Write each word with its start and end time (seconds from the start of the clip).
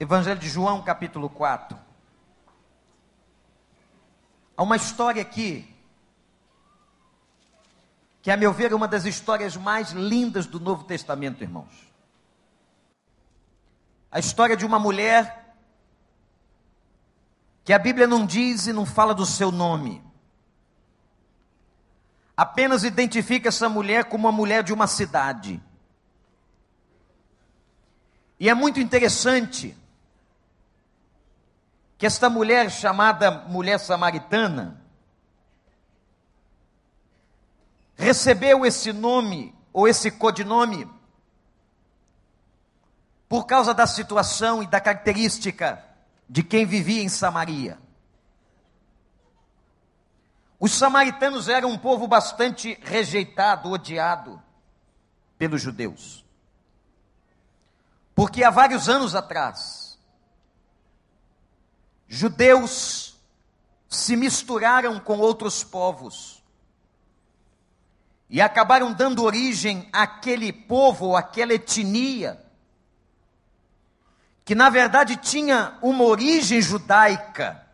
Evangelho 0.00 0.40
de 0.40 0.48
João, 0.48 0.80
capítulo 0.82 1.28
4. 1.28 1.78
Há 4.56 4.62
uma 4.62 4.74
história 4.74 5.20
aqui, 5.20 5.68
que, 8.22 8.30
a 8.30 8.36
meu 8.36 8.50
ver, 8.50 8.72
é 8.72 8.74
uma 8.74 8.88
das 8.88 9.04
histórias 9.04 9.58
mais 9.58 9.90
lindas 9.90 10.46
do 10.46 10.58
Novo 10.58 10.84
Testamento, 10.84 11.44
irmãos. 11.44 11.92
A 14.10 14.18
história 14.18 14.56
de 14.56 14.64
uma 14.64 14.78
mulher 14.78 15.54
que 17.62 17.72
a 17.74 17.78
Bíblia 17.78 18.06
não 18.06 18.24
diz 18.24 18.66
e 18.66 18.72
não 18.72 18.86
fala 18.86 19.14
do 19.14 19.26
seu 19.26 19.52
nome. 19.52 20.02
Apenas 22.34 22.84
identifica 22.84 23.50
essa 23.50 23.68
mulher 23.68 24.06
como 24.06 24.26
uma 24.26 24.32
mulher 24.32 24.62
de 24.62 24.72
uma 24.72 24.86
cidade. 24.86 25.62
E 28.38 28.48
é 28.48 28.54
muito 28.54 28.80
interessante 28.80 29.76
que 32.00 32.06
esta 32.06 32.30
mulher 32.30 32.70
chamada 32.70 33.30
mulher 33.30 33.78
samaritana 33.78 34.82
recebeu 37.94 38.64
esse 38.64 38.90
nome 38.90 39.54
ou 39.70 39.86
esse 39.86 40.10
codinome 40.10 40.90
por 43.28 43.44
causa 43.44 43.74
da 43.74 43.86
situação 43.86 44.62
e 44.62 44.66
da 44.66 44.80
característica 44.80 45.84
de 46.26 46.42
quem 46.42 46.64
vivia 46.64 47.02
em 47.02 47.08
Samaria. 47.10 47.78
Os 50.58 50.72
samaritanos 50.72 51.50
eram 51.50 51.68
um 51.68 51.76
povo 51.76 52.08
bastante 52.08 52.78
rejeitado, 52.80 53.68
odiado 53.70 54.42
pelos 55.36 55.60
judeus. 55.60 56.24
Porque 58.14 58.42
há 58.42 58.48
vários 58.48 58.88
anos 58.88 59.14
atrás, 59.14 59.79
judeus 62.12 63.16
se 63.88 64.16
misturaram 64.16 64.98
com 64.98 65.20
outros 65.20 65.62
povos 65.62 66.42
e 68.28 68.40
acabaram 68.40 68.92
dando 68.92 69.22
origem 69.22 69.88
àquele 69.92 70.52
povo, 70.52 71.14
àquela 71.14 71.54
etnia, 71.54 72.44
que 74.44 74.56
na 74.56 74.68
verdade 74.68 75.16
tinha 75.16 75.78
uma 75.80 76.02
origem 76.02 76.60
judaica, 76.60 77.64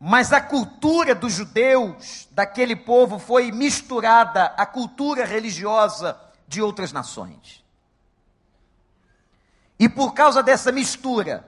mas 0.00 0.32
a 0.32 0.40
cultura 0.40 1.14
dos 1.14 1.34
judeus, 1.34 2.28
daquele 2.30 2.76
povo, 2.76 3.18
foi 3.18 3.52
misturada 3.52 4.46
à 4.56 4.64
cultura 4.64 5.26
religiosa 5.26 6.18
de 6.48 6.62
outras 6.62 6.92
nações. 6.92 7.62
E 9.78 9.86
por 9.86 10.14
causa 10.14 10.42
dessa 10.42 10.72
mistura, 10.72 11.46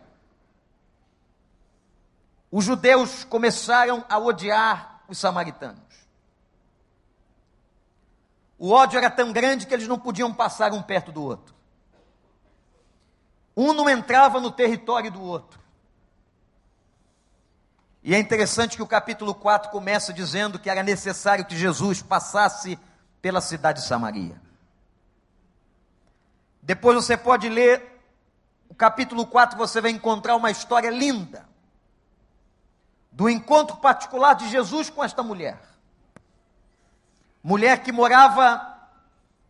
os 2.50 2.64
judeus 2.64 3.24
começaram 3.24 4.04
a 4.08 4.18
odiar 4.18 5.02
os 5.06 5.18
samaritanos. 5.18 5.82
O 8.58 8.70
ódio 8.72 8.98
era 8.98 9.10
tão 9.10 9.32
grande 9.32 9.66
que 9.66 9.74
eles 9.74 9.86
não 9.86 9.98
podiam 9.98 10.32
passar 10.32 10.72
um 10.72 10.82
perto 10.82 11.12
do 11.12 11.22
outro. 11.22 11.54
Um 13.56 13.72
não 13.72 13.88
entrava 13.88 14.40
no 14.40 14.50
território 14.50 15.10
do 15.10 15.22
outro. 15.22 15.60
E 18.02 18.14
é 18.14 18.18
interessante 18.18 18.76
que 18.76 18.82
o 18.82 18.86
capítulo 18.86 19.34
4 19.34 19.70
começa 19.70 20.12
dizendo 20.12 20.58
que 20.58 20.70
era 20.70 20.82
necessário 20.82 21.44
que 21.44 21.56
Jesus 21.56 22.00
passasse 22.00 22.78
pela 23.20 23.40
cidade 23.40 23.80
de 23.80 23.86
Samaria. 23.86 24.40
Depois 26.62 26.96
você 26.96 27.16
pode 27.16 27.48
ler 27.48 28.00
o 28.68 28.74
capítulo 28.74 29.26
4, 29.26 29.58
você 29.58 29.80
vai 29.80 29.90
encontrar 29.90 30.36
uma 30.36 30.50
história 30.50 30.90
linda 30.90 31.47
do 33.18 33.28
encontro 33.28 33.78
particular 33.78 34.34
de 34.34 34.48
Jesus 34.48 34.88
com 34.88 35.02
esta 35.02 35.24
mulher. 35.24 35.60
Mulher 37.42 37.82
que 37.82 37.90
morava 37.90 38.78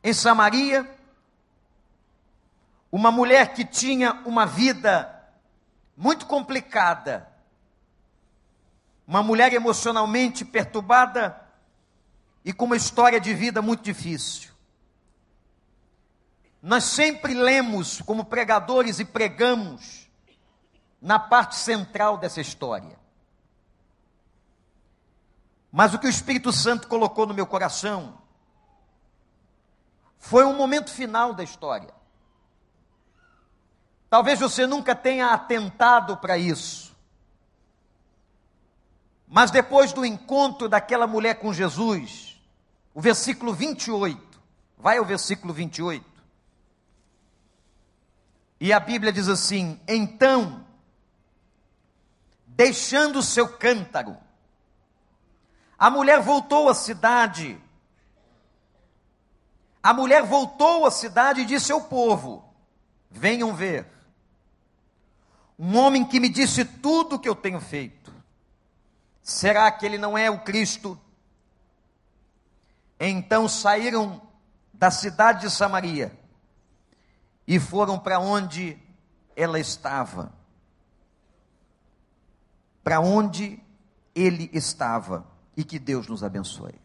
em 0.03 0.11
Samaria, 0.15 0.91
uma 2.91 3.13
mulher 3.13 3.53
que 3.53 3.67
tinha 3.67 4.23
uma 4.25 4.47
vida 4.47 5.23
muito 5.95 6.25
complicada, 6.25 7.29
uma 9.07 9.23
mulher 9.23 9.53
emocionalmente 9.53 10.47
perturbada 10.47 11.39
e 12.43 12.55
com 12.55 12.65
uma 12.65 12.77
história 12.77 13.21
de 13.21 13.35
vida 13.35 13.61
muito 13.61 13.83
difícil. 13.83 14.51
Nós 16.63 16.85
sempre 16.85 17.35
lemos 17.35 18.01
como 18.01 18.25
pregadores 18.25 18.99
e 18.99 19.05
pregamos 19.05 20.09
na 21.03 21.19
parte 21.19 21.55
central 21.57 22.17
dessa 22.17 22.41
história. 22.41 23.08
Mas 25.71 25.93
o 25.95 25.99
que 25.99 26.07
o 26.07 26.11
Espírito 26.11 26.53
Santo 26.53 26.89
colocou 26.89 27.27
no 27.27 27.35
meu 27.35 27.47
coração 27.47 28.19
foi 30.19 30.45
um 30.45 30.57
momento 30.57 30.91
final 30.91 31.33
da 31.33 31.43
história. 31.43 31.95
Talvez 34.11 34.41
você 34.41 34.67
nunca 34.67 34.95
tenha 34.95 35.33
atentado 35.33 36.17
para 36.17 36.39
isso. 36.39 36.97
Mas 39.27 39.51
depois 39.51 39.93
do 39.93 40.05
encontro 40.05 40.69
daquela 40.69 41.07
mulher 41.07 41.35
com 41.35 41.53
Jesus, 41.53 42.41
o 42.95 43.01
versículo 43.01 43.53
28, 43.53 44.41
vai 44.79 44.97
ao 44.97 45.05
versículo 45.05 45.53
28. 45.53 46.05
E 48.61 48.73
a 48.73 48.81
Bíblia 48.81 49.13
diz 49.13 49.29
assim: 49.29 49.79
Então, 49.87 50.65
deixando 52.47 53.19
o 53.19 53.23
seu 53.23 53.47
cântaro, 53.47 54.17
a 55.79 55.89
mulher 55.89 56.21
voltou 56.21 56.69
à 56.69 56.75
cidade. 56.75 57.57
A 59.81 59.95
mulher 59.95 60.25
voltou 60.25 60.85
à 60.85 60.91
cidade 60.91 61.43
e 61.43 61.47
disse 61.47 61.71
ao 61.71 61.83
povo: 61.83 62.45
Venham 63.09 63.55
ver. 63.55 63.87
Um 65.57 65.77
homem 65.77 66.05
que 66.05 66.19
me 66.19 66.29
disse 66.29 66.65
tudo 66.65 67.15
o 67.17 67.19
que 67.19 67.29
eu 67.29 67.35
tenho 67.35 67.61
feito. 67.61 68.13
Será 69.23 69.71
que 69.71 69.87
ele 69.87 69.99
não 69.99 70.19
é 70.19 70.29
o 70.29 70.41
Cristo? 70.41 70.99
Então 72.99 73.49
saíram 73.49 74.21
da 74.73 74.91
cidade 74.91 75.43
de 75.43 75.51
Samaria 75.51 76.17
e 77.47 77.59
foram 77.61 77.99
para 77.99 78.19
onde 78.19 78.77
ela 79.37 79.61
estava. 79.61 80.33
Para 82.83 83.01
onde 83.01 83.61
ele 84.15 84.51
estava 84.53 85.38
e 85.59 85.65
que 85.65 85.77
Deus 85.77 86.07
nos 86.07 86.23
abençoe. 86.23 86.81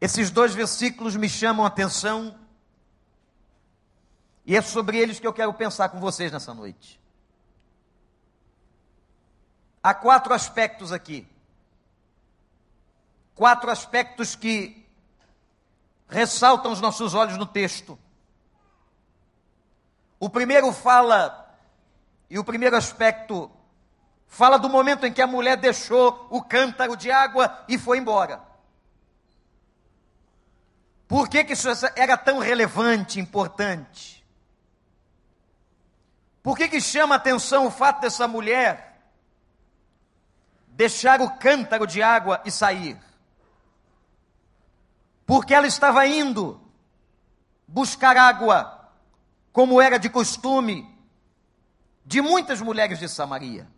Esses 0.00 0.32
dois 0.32 0.52
versículos 0.52 1.14
me 1.14 1.28
chamam 1.28 1.64
a 1.64 1.68
atenção 1.68 2.36
e 4.44 4.56
é 4.56 4.60
sobre 4.60 4.98
eles 4.98 5.20
que 5.20 5.26
eu 5.28 5.32
quero 5.32 5.54
pensar 5.54 5.90
com 5.90 6.00
vocês 6.00 6.32
nessa 6.32 6.52
noite. 6.52 7.00
Há 9.80 9.94
quatro 9.94 10.34
aspectos 10.34 10.90
aqui. 10.90 11.24
Quatro 13.36 13.70
aspectos 13.70 14.34
que 14.34 14.84
ressaltam 16.08 16.72
os 16.72 16.80
nossos 16.80 17.14
olhos 17.14 17.38
no 17.38 17.46
texto. 17.46 17.96
O 20.18 20.28
primeiro 20.28 20.72
fala, 20.72 21.56
e 22.28 22.40
o 22.40 22.44
primeiro 22.44 22.74
aspecto 22.74 23.48
Fala 24.34 24.58
do 24.58 24.68
momento 24.68 25.06
em 25.06 25.12
que 25.12 25.22
a 25.22 25.28
mulher 25.28 25.56
deixou 25.56 26.26
o 26.28 26.42
cântaro 26.42 26.96
de 26.96 27.08
água 27.08 27.64
e 27.68 27.78
foi 27.78 27.98
embora. 27.98 28.42
Por 31.06 31.28
que, 31.28 31.44
que 31.44 31.52
isso 31.52 31.68
era 31.94 32.16
tão 32.16 32.40
relevante, 32.40 33.20
importante? 33.20 34.26
Por 36.42 36.56
que, 36.56 36.66
que 36.66 36.80
chama 36.80 37.14
atenção 37.14 37.68
o 37.68 37.70
fato 37.70 38.00
dessa 38.00 38.26
mulher 38.26 39.00
deixar 40.66 41.20
o 41.20 41.38
cântaro 41.38 41.86
de 41.86 42.02
água 42.02 42.42
e 42.44 42.50
sair? 42.50 43.00
Porque 45.24 45.54
ela 45.54 45.68
estava 45.68 46.04
indo 46.08 46.60
buscar 47.68 48.16
água, 48.16 48.90
como 49.52 49.80
era 49.80 49.96
de 49.96 50.10
costume 50.10 50.92
de 52.04 52.20
muitas 52.20 52.60
mulheres 52.60 52.98
de 52.98 53.08
Samaria. 53.08 53.72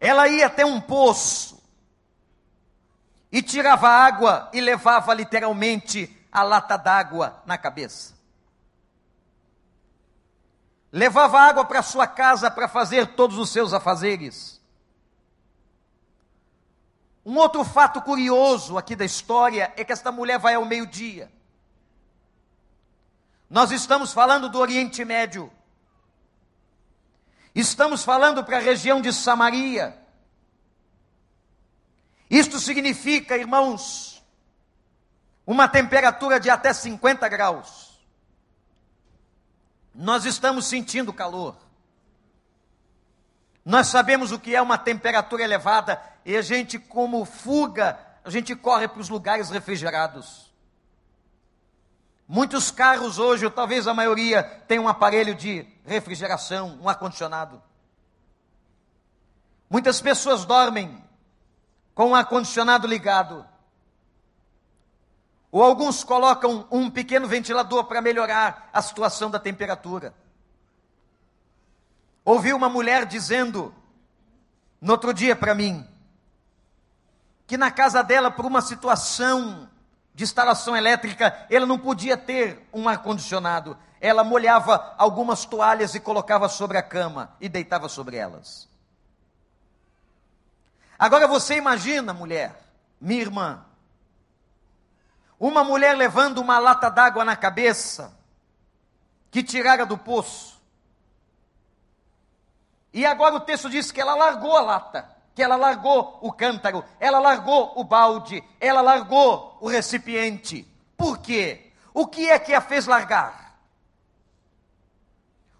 Ela 0.00 0.28
ia 0.28 0.46
até 0.46 0.64
um 0.64 0.80
poço 0.80 1.60
e 3.30 3.42
tirava 3.42 3.88
água 3.88 4.50
e 4.52 4.60
levava 4.60 5.12
literalmente 5.12 6.14
a 6.30 6.42
lata 6.42 6.76
d'água 6.76 7.42
na 7.44 7.58
cabeça. 7.58 8.14
Levava 10.90 11.40
água 11.40 11.64
para 11.64 11.82
sua 11.82 12.06
casa 12.06 12.50
para 12.50 12.68
fazer 12.68 13.14
todos 13.14 13.36
os 13.36 13.50
seus 13.50 13.72
afazeres. 13.72 14.58
Um 17.24 17.36
outro 17.36 17.62
fato 17.62 18.00
curioso 18.00 18.78
aqui 18.78 18.96
da 18.96 19.04
história 19.04 19.70
é 19.76 19.84
que 19.84 19.92
esta 19.92 20.10
mulher 20.10 20.38
vai 20.38 20.54
ao 20.54 20.64
meio-dia. 20.64 21.30
Nós 23.50 23.70
estamos 23.70 24.14
falando 24.14 24.48
do 24.48 24.58
Oriente 24.58 25.04
Médio. 25.04 25.52
Estamos 27.54 28.04
falando 28.04 28.44
para 28.44 28.58
a 28.58 28.60
região 28.60 29.00
de 29.00 29.12
Samaria. 29.12 29.96
Isto 32.30 32.58
significa, 32.58 33.36
irmãos, 33.36 34.22
uma 35.46 35.66
temperatura 35.66 36.38
de 36.38 36.50
até 36.50 36.72
50 36.72 37.26
graus. 37.28 37.98
Nós 39.94 40.24
estamos 40.24 40.66
sentindo 40.66 41.12
calor. 41.12 41.56
Nós 43.64 43.88
sabemos 43.88 44.30
o 44.30 44.38
que 44.38 44.54
é 44.54 44.62
uma 44.62 44.78
temperatura 44.78 45.42
elevada 45.42 46.00
e 46.24 46.36
a 46.36 46.42
gente, 46.42 46.78
como 46.78 47.24
fuga, 47.24 47.98
a 48.24 48.30
gente 48.30 48.54
corre 48.54 48.86
para 48.88 49.00
os 49.00 49.08
lugares 49.08 49.50
refrigerados. 49.50 50.47
Muitos 52.28 52.70
carros 52.70 53.18
hoje, 53.18 53.46
ou 53.46 53.50
talvez 53.50 53.86
a 53.86 53.94
maioria, 53.94 54.42
tem 54.42 54.78
um 54.78 54.86
aparelho 54.86 55.34
de 55.34 55.66
refrigeração, 55.86 56.78
um 56.82 56.86
ar-condicionado. 56.86 57.62
Muitas 59.70 59.98
pessoas 60.02 60.44
dormem 60.44 61.02
com 61.94 62.10
o 62.10 62.14
ar-condicionado 62.14 62.86
ligado. 62.86 63.46
Ou 65.50 65.62
alguns 65.62 66.04
colocam 66.04 66.68
um 66.70 66.90
pequeno 66.90 67.26
ventilador 67.26 67.84
para 67.84 68.02
melhorar 68.02 68.68
a 68.74 68.82
situação 68.82 69.30
da 69.30 69.38
temperatura. 69.38 70.12
Ouvi 72.22 72.52
uma 72.52 72.68
mulher 72.68 73.06
dizendo, 73.06 73.74
no 74.82 74.92
outro 74.92 75.14
dia 75.14 75.34
para 75.34 75.54
mim, 75.54 75.88
que 77.46 77.56
na 77.56 77.70
casa 77.70 78.02
dela, 78.02 78.30
por 78.30 78.44
uma 78.44 78.60
situação 78.60 79.66
de 80.18 80.24
instalação 80.24 80.76
elétrica, 80.76 81.46
ela 81.48 81.64
não 81.64 81.78
podia 81.78 82.16
ter 82.16 82.68
um 82.72 82.88
ar-condicionado. 82.88 83.78
Ela 84.00 84.24
molhava 84.24 84.96
algumas 84.98 85.44
toalhas 85.44 85.94
e 85.94 86.00
colocava 86.00 86.48
sobre 86.48 86.76
a 86.76 86.82
cama 86.82 87.36
e 87.40 87.48
deitava 87.48 87.88
sobre 87.88 88.16
elas. 88.16 88.68
Agora 90.98 91.28
você 91.28 91.54
imagina, 91.54 92.12
mulher, 92.12 92.60
minha 93.00 93.20
irmã, 93.20 93.64
uma 95.38 95.62
mulher 95.62 95.96
levando 95.96 96.38
uma 96.38 96.58
lata 96.58 96.90
d'água 96.90 97.24
na 97.24 97.36
cabeça, 97.36 98.12
que 99.30 99.40
tirara 99.40 99.86
do 99.86 99.96
poço. 99.96 100.60
E 102.92 103.06
agora 103.06 103.36
o 103.36 103.40
texto 103.40 103.70
diz 103.70 103.92
que 103.92 104.00
ela 104.00 104.16
largou 104.16 104.56
a 104.56 104.62
lata, 104.62 105.08
que 105.38 105.42
ela 105.44 105.54
largou 105.54 106.18
o 106.20 106.32
cântaro, 106.32 106.84
ela 106.98 107.20
largou 107.20 107.72
o 107.76 107.84
balde, 107.84 108.42
ela 108.58 108.80
largou 108.80 109.56
o 109.60 109.68
recipiente. 109.68 110.66
Por 110.96 111.18
quê? 111.18 111.70
O 111.94 112.08
que 112.08 112.28
é 112.28 112.40
que 112.40 112.52
a 112.52 112.60
fez 112.60 112.86
largar? 112.86 113.56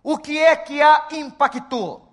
O 0.03 0.19
que 0.19 0.37
é 0.37 0.57
que 0.57 0.83
a 0.83 1.07
impactou? 1.13 2.13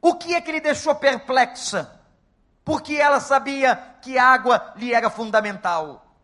O 0.00 0.14
que 0.14 0.36
é 0.36 0.40
que 0.40 0.52
lhe 0.52 0.60
deixou 0.60 0.94
perplexa? 0.94 2.00
Porque 2.64 2.94
ela 2.94 3.18
sabia 3.18 3.74
que 4.00 4.16
a 4.16 4.26
água 4.28 4.72
lhe 4.76 4.94
era 4.94 5.10
fundamental. 5.10 6.14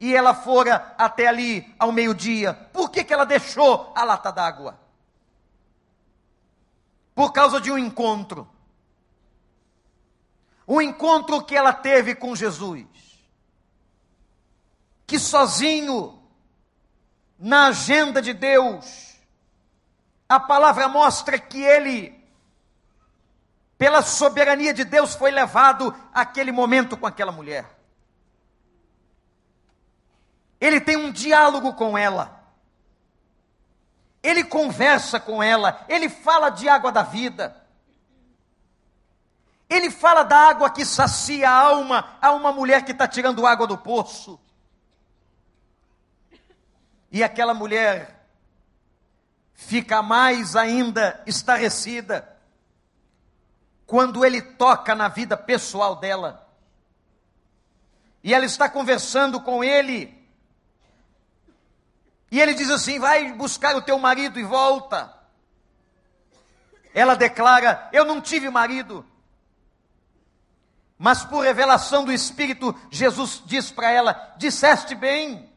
E 0.00 0.12
ela 0.12 0.34
fora 0.34 0.92
até 0.98 1.28
ali 1.28 1.72
ao 1.78 1.92
meio-dia. 1.92 2.52
Por 2.72 2.90
que, 2.90 3.04
que 3.04 3.14
ela 3.14 3.24
deixou 3.24 3.92
a 3.94 4.02
lata 4.02 4.32
d'água? 4.32 4.76
Por 7.14 7.32
causa 7.32 7.60
de 7.60 7.70
um 7.70 7.78
encontro. 7.78 8.50
Um 10.66 10.80
encontro 10.80 11.42
que 11.42 11.54
ela 11.54 11.72
teve 11.72 12.14
com 12.14 12.34
Jesus. 12.34 12.86
Que 15.06 15.18
sozinho, 15.18 16.22
na 17.38 17.68
agenda 17.68 18.22
de 18.22 18.32
Deus, 18.32 19.16
a 20.28 20.40
palavra 20.40 20.88
mostra 20.88 21.38
que 21.38 21.60
ele 21.62 22.22
pela 23.82 24.00
soberania 24.00 24.72
de 24.72 24.84
Deus, 24.84 25.12
foi 25.16 25.32
levado 25.32 25.92
àquele 26.14 26.52
momento 26.52 26.96
com 26.96 27.04
aquela 27.04 27.32
mulher. 27.32 27.66
Ele 30.60 30.80
tem 30.80 30.96
um 30.96 31.10
diálogo 31.10 31.74
com 31.74 31.98
ela. 31.98 32.44
Ele 34.22 34.44
conversa 34.44 35.18
com 35.18 35.42
ela, 35.42 35.84
ele 35.88 36.08
fala 36.08 36.48
de 36.48 36.68
água 36.68 36.92
da 36.92 37.02
vida. 37.02 37.60
Ele 39.72 39.90
fala 39.90 40.22
da 40.22 40.36
água 40.36 40.68
que 40.68 40.84
sacia 40.84 41.48
a 41.48 41.54
alma 41.54 42.18
a 42.20 42.30
uma 42.32 42.52
mulher 42.52 42.84
que 42.84 42.92
está 42.92 43.08
tirando 43.08 43.46
água 43.46 43.66
do 43.66 43.78
poço. 43.78 44.38
E 47.10 47.24
aquela 47.24 47.54
mulher 47.54 48.28
fica 49.54 50.02
mais 50.02 50.56
ainda 50.56 51.22
estarrecida 51.26 52.36
quando 53.86 54.26
ele 54.26 54.42
toca 54.42 54.94
na 54.94 55.08
vida 55.08 55.38
pessoal 55.38 55.96
dela. 55.96 56.46
E 58.22 58.34
ela 58.34 58.44
está 58.44 58.68
conversando 58.68 59.40
com 59.40 59.64
ele. 59.64 60.22
E 62.30 62.38
ele 62.38 62.52
diz 62.52 62.68
assim: 62.70 62.98
vai 62.98 63.32
buscar 63.32 63.74
o 63.74 63.80
teu 63.80 63.98
marido 63.98 64.38
e 64.38 64.44
volta. 64.44 65.18
Ela 66.92 67.14
declara: 67.14 67.88
Eu 67.90 68.04
não 68.04 68.20
tive 68.20 68.50
marido. 68.50 69.06
Mas 71.02 71.24
por 71.24 71.42
revelação 71.42 72.04
do 72.04 72.12
Espírito, 72.12 72.72
Jesus 72.88 73.42
diz 73.44 73.72
para 73.72 73.90
ela: 73.90 74.34
Disseste 74.36 74.94
bem, 74.94 75.52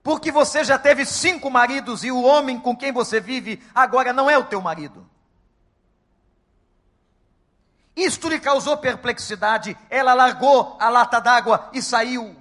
porque 0.00 0.30
você 0.30 0.62
já 0.62 0.78
teve 0.78 1.04
cinco 1.04 1.50
maridos 1.50 2.04
e 2.04 2.12
o 2.12 2.22
homem 2.22 2.60
com 2.60 2.76
quem 2.76 2.92
você 2.92 3.18
vive 3.18 3.60
agora 3.74 4.12
não 4.12 4.30
é 4.30 4.38
o 4.38 4.44
teu 4.44 4.60
marido. 4.60 5.10
Isto 7.96 8.28
lhe 8.28 8.38
causou 8.38 8.76
perplexidade. 8.76 9.76
Ela 9.90 10.14
largou 10.14 10.76
a 10.78 10.88
lata 10.88 11.20
d'água 11.20 11.68
e 11.72 11.82
saiu. 11.82 12.36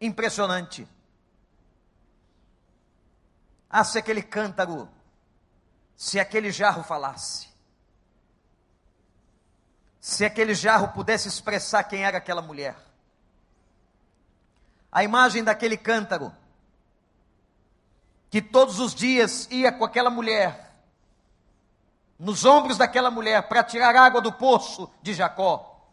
Impressionante. 0.00 0.86
Ah, 3.68 3.82
se 3.82 3.98
aquele 3.98 4.22
cântaro, 4.22 4.88
se 5.96 6.20
aquele 6.20 6.52
jarro 6.52 6.84
falasse, 6.84 7.53
se 10.04 10.22
aquele 10.22 10.54
jarro 10.54 10.88
pudesse 10.88 11.28
expressar 11.28 11.82
quem 11.84 12.04
era 12.04 12.18
aquela 12.18 12.42
mulher. 12.42 12.76
A 14.92 15.02
imagem 15.02 15.42
daquele 15.42 15.78
cântaro, 15.78 16.30
que 18.28 18.42
todos 18.42 18.80
os 18.80 18.94
dias 18.94 19.48
ia 19.50 19.72
com 19.72 19.82
aquela 19.82 20.10
mulher, 20.10 20.74
nos 22.18 22.44
ombros 22.44 22.76
daquela 22.76 23.10
mulher 23.10 23.48
para 23.48 23.64
tirar 23.64 23.96
água 23.96 24.20
do 24.20 24.30
poço 24.30 24.92
de 25.00 25.14
Jacó. 25.14 25.88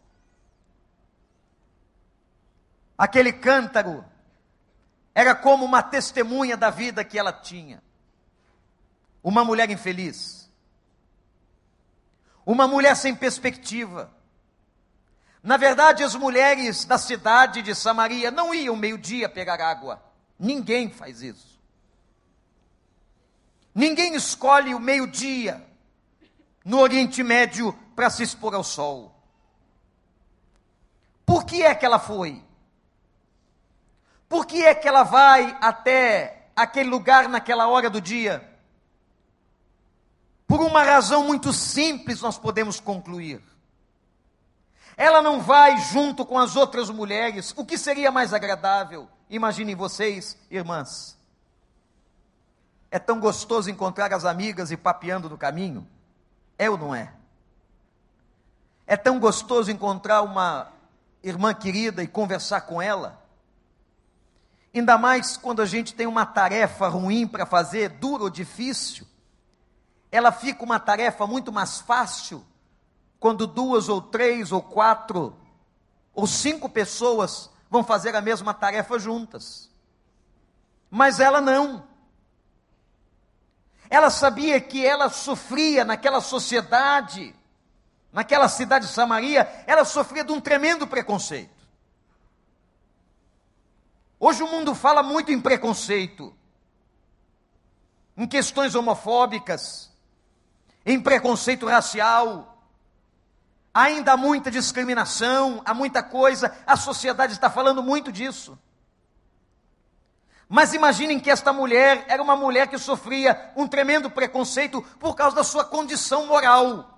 Aquele 2.98 3.32
cântaro 3.32 4.04
era 5.14 5.34
como 5.34 5.64
uma 5.64 5.82
testemunha 5.82 6.54
da 6.54 6.68
vida 6.68 7.02
que 7.02 7.18
ela 7.18 7.32
tinha. 7.32 7.82
Uma 9.22 9.42
mulher 9.42 9.70
infeliz. 9.70 10.41
Uma 12.44 12.66
mulher 12.66 12.96
sem 12.96 13.14
perspectiva. 13.14 14.10
Na 15.42 15.56
verdade, 15.56 16.04
as 16.04 16.14
mulheres 16.14 16.84
da 16.84 16.98
cidade 16.98 17.62
de 17.62 17.74
Samaria 17.74 18.30
não 18.30 18.54
iam 18.54 18.76
meio-dia 18.76 19.28
pegar 19.28 19.60
água. 19.60 20.02
Ninguém 20.38 20.90
faz 20.90 21.22
isso. 21.22 21.60
Ninguém 23.74 24.14
escolhe 24.14 24.74
o 24.74 24.80
meio-dia 24.80 25.64
no 26.64 26.78
Oriente 26.78 27.22
Médio 27.22 27.72
para 27.96 28.10
se 28.10 28.22
expor 28.22 28.54
ao 28.54 28.62
sol. 28.62 29.14
Por 31.24 31.44
que 31.44 31.62
é 31.62 31.74
que 31.74 31.86
ela 31.86 31.98
foi? 31.98 32.42
Por 34.28 34.46
que 34.46 34.64
é 34.64 34.74
que 34.74 34.86
ela 34.86 35.02
vai 35.02 35.56
até 35.60 36.48
aquele 36.54 36.88
lugar 36.88 37.28
naquela 37.28 37.66
hora 37.68 37.88
do 37.88 38.00
dia? 38.00 38.51
Por 40.52 40.60
uma 40.60 40.82
razão 40.82 41.24
muito 41.24 41.50
simples, 41.50 42.20
nós 42.20 42.36
podemos 42.36 42.78
concluir. 42.78 43.42
Ela 44.98 45.22
não 45.22 45.40
vai 45.40 45.78
junto 45.78 46.26
com 46.26 46.38
as 46.38 46.56
outras 46.56 46.90
mulheres, 46.90 47.54
o 47.56 47.64
que 47.64 47.78
seria 47.78 48.10
mais 48.10 48.34
agradável? 48.34 49.08
Imaginem 49.30 49.74
vocês, 49.74 50.36
irmãs. 50.50 51.16
É 52.90 52.98
tão 52.98 53.18
gostoso 53.18 53.70
encontrar 53.70 54.12
as 54.12 54.26
amigas 54.26 54.70
e 54.70 54.76
papeando 54.76 55.30
no 55.30 55.38
caminho. 55.38 55.88
É 56.58 56.68
ou 56.68 56.76
não 56.76 56.94
é? 56.94 57.14
É 58.86 58.94
tão 58.94 59.18
gostoso 59.18 59.70
encontrar 59.70 60.20
uma 60.20 60.70
irmã 61.22 61.54
querida 61.54 62.02
e 62.02 62.06
conversar 62.06 62.60
com 62.60 62.82
ela. 62.82 63.24
Ainda 64.74 64.98
mais 64.98 65.34
quando 65.34 65.62
a 65.62 65.66
gente 65.66 65.94
tem 65.94 66.06
uma 66.06 66.26
tarefa 66.26 66.88
ruim 66.88 67.26
para 67.26 67.46
fazer, 67.46 67.88
dura 67.88 68.24
ou 68.24 68.28
difícil. 68.28 69.06
Ela 70.12 70.30
fica 70.30 70.62
uma 70.62 70.78
tarefa 70.78 71.26
muito 71.26 71.50
mais 71.50 71.80
fácil 71.80 72.44
quando 73.18 73.46
duas 73.46 73.88
ou 73.88 74.02
três 74.02 74.52
ou 74.52 74.62
quatro 74.62 75.34
ou 76.12 76.26
cinco 76.26 76.68
pessoas 76.68 77.50
vão 77.70 77.82
fazer 77.82 78.14
a 78.14 78.20
mesma 78.20 78.52
tarefa 78.52 78.98
juntas. 78.98 79.70
Mas 80.90 81.18
ela 81.18 81.40
não. 81.40 81.88
Ela 83.88 84.10
sabia 84.10 84.60
que 84.60 84.84
ela 84.84 85.08
sofria 85.08 85.84
naquela 85.84 86.20
sociedade, 86.20 87.34
naquela 88.12 88.48
cidade 88.48 88.86
de 88.86 88.92
Samaria, 88.92 89.64
ela 89.66 89.84
sofria 89.86 90.24
de 90.24 90.32
um 90.32 90.40
tremendo 90.40 90.86
preconceito. 90.86 91.62
Hoje 94.20 94.42
o 94.42 94.48
mundo 94.48 94.74
fala 94.74 95.02
muito 95.02 95.32
em 95.32 95.40
preconceito, 95.40 96.34
em 98.16 98.26
questões 98.26 98.74
homofóbicas, 98.74 99.91
em 100.84 101.00
preconceito 101.00 101.66
racial. 101.66 102.48
Ainda 103.74 104.12
há 104.12 104.16
muita 104.16 104.50
discriminação, 104.50 105.62
há 105.64 105.72
muita 105.72 106.02
coisa, 106.02 106.54
a 106.66 106.76
sociedade 106.76 107.32
está 107.32 107.48
falando 107.48 107.82
muito 107.82 108.12
disso. 108.12 108.58
Mas 110.48 110.74
imaginem 110.74 111.18
que 111.18 111.30
esta 111.30 111.50
mulher 111.50 112.04
era 112.08 112.22
uma 112.22 112.36
mulher 112.36 112.68
que 112.68 112.76
sofria 112.76 113.50
um 113.56 113.66
tremendo 113.66 114.10
preconceito 114.10 114.82
por 115.00 115.14
causa 115.16 115.34
da 115.34 115.42
sua 115.42 115.64
condição 115.64 116.26
moral. 116.26 116.92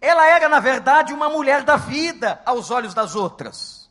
Ela 0.00 0.26
era, 0.26 0.48
na 0.48 0.58
verdade, 0.58 1.12
uma 1.12 1.28
mulher 1.28 1.62
da 1.62 1.76
vida 1.76 2.42
aos 2.44 2.70
olhos 2.70 2.94
das 2.94 3.14
outras. 3.14 3.88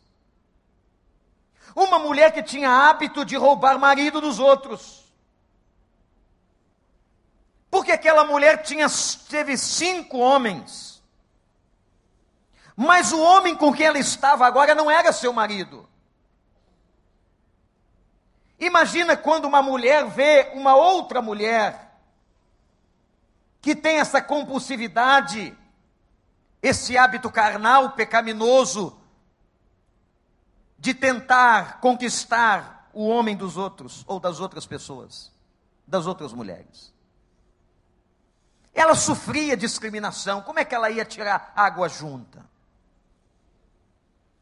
Uma 1.74 1.98
mulher 1.98 2.34
que 2.34 2.44
tinha 2.44 2.70
hábito 2.70 3.24
de 3.24 3.38
roubar 3.38 3.80
marido 3.80 4.20
dos 4.20 4.38
outros. 4.38 5.07
Porque 7.77 7.91
aquela 7.91 8.25
mulher 8.25 8.63
tinha, 8.63 8.88
teve 9.29 9.55
cinco 9.55 10.17
homens. 10.17 11.00
Mas 12.75 13.12
o 13.12 13.22
homem 13.22 13.55
com 13.55 13.72
quem 13.72 13.86
ela 13.86 14.00
estava 14.00 14.48
agora 14.48 14.74
não 14.74 14.89
era 14.89 15.13
seu 15.13 15.31
marido. 15.31 15.88
Imagina 18.60 19.15
quando 19.15 19.46
uma 19.46 19.62
mulher 19.62 20.07
vê 20.07 20.51
uma 20.55 20.75
outra 20.75 21.22
mulher 21.22 22.00
que 23.62 23.75
tem 23.75 24.00
essa 24.00 24.24
compulsividade, 24.24 25.55
esse 26.60 26.98
hábito 26.98 27.29
carnal 27.29 27.91
pecaminoso 27.91 29.00
de 30.79 30.96
tentar 30.96 31.79
conquistar 31.79 32.89
o 32.91 33.07
homem 33.07 33.38
dos 33.38 33.55
outros 33.55 34.03
ou 34.07 34.19
das 34.19 34.39
outras 34.39 34.65
pessoas, 34.65 35.31
das 35.86 36.07
outras 36.07 36.34
mulheres. 36.34 36.97
Ela 38.77 38.93
sofria 38.93 39.57
discriminação, 39.57 40.43
como 40.43 40.60
é 40.60 40.63
que 40.63 40.75
ela 40.75 40.91
ia 40.91 41.03
tirar 41.03 41.51
água 41.55 41.89
junta? 41.89 42.46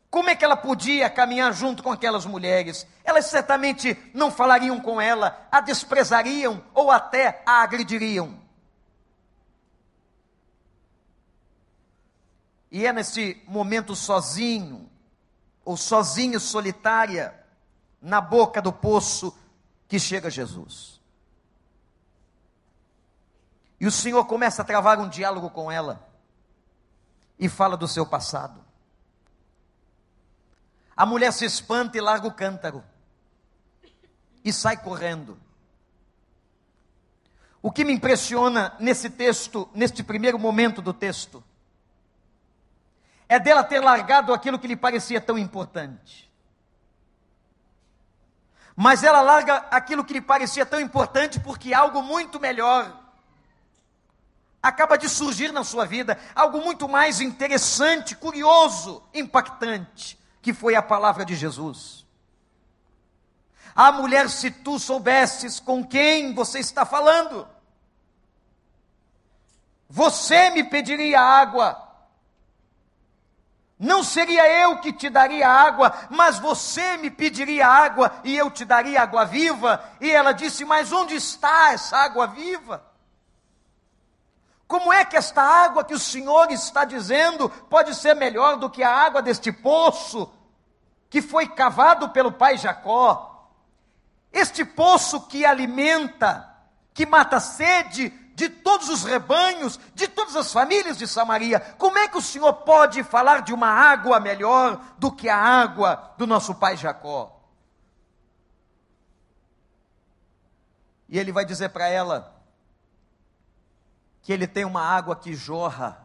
Como 0.09 0.29
é 0.29 0.35
que 0.35 0.43
ela 0.43 0.57
podia 0.57 1.09
caminhar 1.09 1.53
junto 1.53 1.81
com 1.81 1.89
aquelas 1.89 2.25
mulheres? 2.25 2.85
Elas 3.05 3.27
certamente 3.27 3.97
não 4.13 4.29
falariam 4.29 4.77
com 4.81 4.99
ela, 4.99 5.47
a 5.49 5.61
desprezariam 5.61 6.61
ou 6.73 6.91
até 6.91 7.41
a 7.45 7.61
agrediriam. 7.63 8.37
E 12.69 12.85
é 12.85 12.91
nesse 12.91 13.41
momento 13.47 13.95
sozinho, 13.95 14.91
ou 15.63 15.77
sozinha, 15.77 16.41
solitária, 16.41 17.33
na 18.01 18.19
boca 18.19 18.61
do 18.61 18.73
poço, 18.73 19.33
que 19.87 19.97
chega 19.97 20.29
Jesus. 20.29 20.94
E 23.79 23.85
o 23.85 23.91
Senhor 23.91 24.25
começa 24.25 24.61
a 24.61 24.65
travar 24.65 24.99
um 24.99 25.09
diálogo 25.09 25.49
com 25.49 25.71
ela 25.71 26.07
e 27.37 27.49
fala 27.49 27.75
do 27.75 27.87
seu 27.87 28.05
passado. 28.05 28.63
A 30.95 31.05
mulher 31.05 31.33
se 31.33 31.43
espanta 31.43 31.97
e 31.97 32.01
larga 32.01 32.27
o 32.27 32.33
cântaro 32.33 32.83
e 34.43 34.53
sai 34.53 34.77
correndo. 34.77 35.37
O 37.61 37.71
que 37.71 37.83
me 37.83 37.91
impressiona 37.91 38.73
nesse 38.79 39.09
texto, 39.09 39.67
neste 39.73 40.03
primeiro 40.03 40.39
momento 40.39 40.81
do 40.81 40.93
texto, 40.93 41.43
é 43.27 43.39
dela 43.39 43.63
ter 43.63 43.79
largado 43.79 44.33
aquilo 44.33 44.59
que 44.59 44.67
lhe 44.67 44.75
parecia 44.75 45.19
tão 45.19 45.37
importante. 45.37 46.31
Mas 48.75 49.03
ela 49.03 49.21
larga 49.21 49.65
aquilo 49.71 50.05
que 50.05 50.13
lhe 50.13 50.21
parecia 50.21 50.65
tão 50.65 50.79
importante 50.79 51.39
porque 51.39 51.73
algo 51.73 52.01
muito 52.01 52.39
melhor 52.39 53.04
acaba 54.67 54.97
de 54.97 55.07
surgir 55.07 55.51
na 55.51 55.63
sua 55.63 55.85
vida, 55.85 56.17
algo 56.35 56.61
muito 56.61 56.87
mais 56.87 57.21
interessante, 57.21 58.15
curioso, 58.15 59.03
impactante, 59.13 60.17
que 60.41 60.53
foi 60.53 60.75
a 60.75 60.81
palavra 60.81 61.25
de 61.25 61.35
Jesus. 61.35 62.05
Ah, 63.75 63.91
mulher, 63.91 64.29
se 64.29 64.49
tu 64.49 64.79
soubesses 64.79 65.59
com 65.59 65.85
quem 65.85 66.33
você 66.33 66.59
está 66.59 66.85
falando, 66.85 67.47
você 69.89 70.49
me 70.49 70.63
pediria 70.63 71.19
água 71.19 71.85
não 73.77 74.03
seria 74.03 74.47
eu 74.61 74.79
que 74.79 74.93
te 74.93 75.09
daria 75.09 75.49
água, 75.49 75.93
mas 76.09 76.39
você 76.39 76.95
me 76.95 77.11
pediria 77.11 77.67
água 77.67 78.21
e 78.23 78.35
eu 78.35 78.49
te 78.49 78.63
daria 78.63 79.01
água 79.01 79.25
viva? 79.25 79.83
E 79.99 80.09
ela 80.09 80.31
disse: 80.31 80.63
Mas 80.63 80.93
onde 80.93 81.15
está 81.15 81.73
essa 81.73 81.97
água 81.97 82.25
viva? 82.25 82.94
Como 84.67 84.91
é 84.91 85.05
que 85.05 85.15
esta 85.15 85.41
água 85.41 85.83
que 85.83 85.93
o 85.93 85.99
Senhor 85.99 86.51
está 86.51 86.85
dizendo 86.85 87.49
pode 87.49 87.93
ser 87.93 88.15
melhor 88.15 88.57
do 88.57 88.69
que 88.69 88.83
a 88.83 88.91
água 88.91 89.21
deste 89.21 89.51
poço 89.51 90.31
que 91.09 91.21
foi 91.21 91.47
cavado 91.47 92.09
pelo 92.09 92.31
pai 92.31 92.57
Jacó? 92.57 93.49
Este 94.31 94.65
poço 94.65 95.21
que 95.27 95.45
alimenta, 95.45 96.49
que 96.93 97.05
mata 97.05 97.37
a 97.37 97.39
sede, 97.39 98.09
de 98.35 98.49
todos 98.49 98.89
os 98.89 99.03
rebanhos, 99.03 99.79
de 99.93 100.09
todas 100.09 100.35
as 100.35 100.51
famílias 100.51 100.97
de 100.97 101.07
Samaria. 101.07 101.59
Como 101.77 101.97
é 101.97 102.07
que 102.07 102.17
o 102.17 102.21
Senhor 102.21 102.51
pode 102.51 103.01
falar 103.01 103.43
de 103.43 103.53
uma 103.53 103.69
água 103.69 104.19
melhor 104.19 104.81
do 104.97 105.09
que 105.11 105.29
a 105.29 105.37
água 105.37 106.13
do 106.17 106.27
nosso 106.27 106.53
pai 106.55 106.75
Jacó? 106.75 107.31
E 111.07 111.17
ele 111.17 111.31
vai 111.31 111.45
dizer 111.45 111.69
para 111.69 111.87
ela 111.87 112.34
que 114.25 114.33
ele 114.33 114.47
tem 114.47 114.65
uma 114.65 114.81
água 114.81 115.15
que 115.15 115.35
jorra 115.35 116.03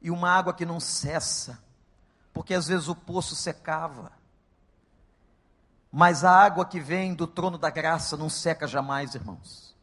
e 0.00 0.10
uma 0.10 0.30
água 0.30 0.54
que 0.54 0.64
não 0.64 0.80
cessa, 0.80 1.62
porque 2.32 2.54
às 2.54 2.68
vezes 2.68 2.88
o 2.88 2.94
poço 2.94 3.36
secava. 3.36 4.10
Mas 5.92 6.24
a 6.24 6.30
água 6.30 6.64
que 6.64 6.80
vem 6.80 7.14
do 7.14 7.26
trono 7.26 7.58
da 7.58 7.68
graça 7.68 8.16
não 8.16 8.30
seca 8.30 8.66
jamais, 8.66 9.14
irmãos. 9.14 9.76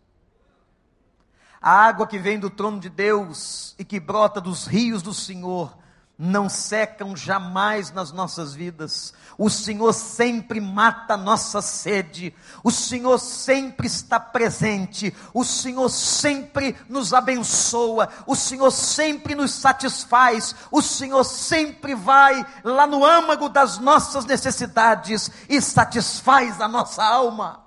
A 1.61 1.71
água 1.71 2.07
que 2.07 2.17
vem 2.17 2.39
do 2.39 2.49
trono 2.49 2.79
de 2.79 2.89
Deus 2.89 3.75
e 3.77 3.85
que 3.85 3.99
brota 3.99 4.41
dos 4.41 4.65
rios 4.65 5.03
do 5.03 5.13
Senhor 5.13 5.77
não 6.23 6.47
secam 6.47 7.15
jamais 7.15 7.91
nas 7.91 8.11
nossas 8.11 8.53
vidas. 8.53 9.11
O 9.39 9.49
Senhor 9.49 9.91
sempre 9.91 10.61
mata 10.61 11.15
a 11.15 11.17
nossa 11.17 11.63
sede. 11.63 12.31
O 12.63 12.69
Senhor 12.69 13.17
sempre 13.17 13.87
está 13.87 14.19
presente. 14.19 15.15
O 15.33 15.43
Senhor 15.43 15.89
sempre 15.89 16.77
nos 16.87 17.11
abençoa. 17.11 18.07
O 18.27 18.35
Senhor 18.35 18.69
sempre 18.69 19.33
nos 19.33 19.51
satisfaz. 19.51 20.53
O 20.69 20.79
Senhor 20.79 21.23
sempre 21.23 21.95
vai 21.95 22.45
lá 22.63 22.85
no 22.85 23.03
âmago 23.03 23.49
das 23.49 23.79
nossas 23.79 24.23
necessidades 24.23 25.31
e 25.49 25.59
satisfaz 25.59 26.61
a 26.61 26.67
nossa 26.67 27.03
alma. 27.03 27.63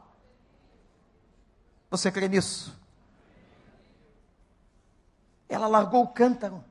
Você 1.91 2.09
crê 2.13 2.29
nisso? 2.29 2.73
Ela 5.49 5.67
largou 5.67 6.05
o 6.05 6.09
cântaro. 6.09 6.65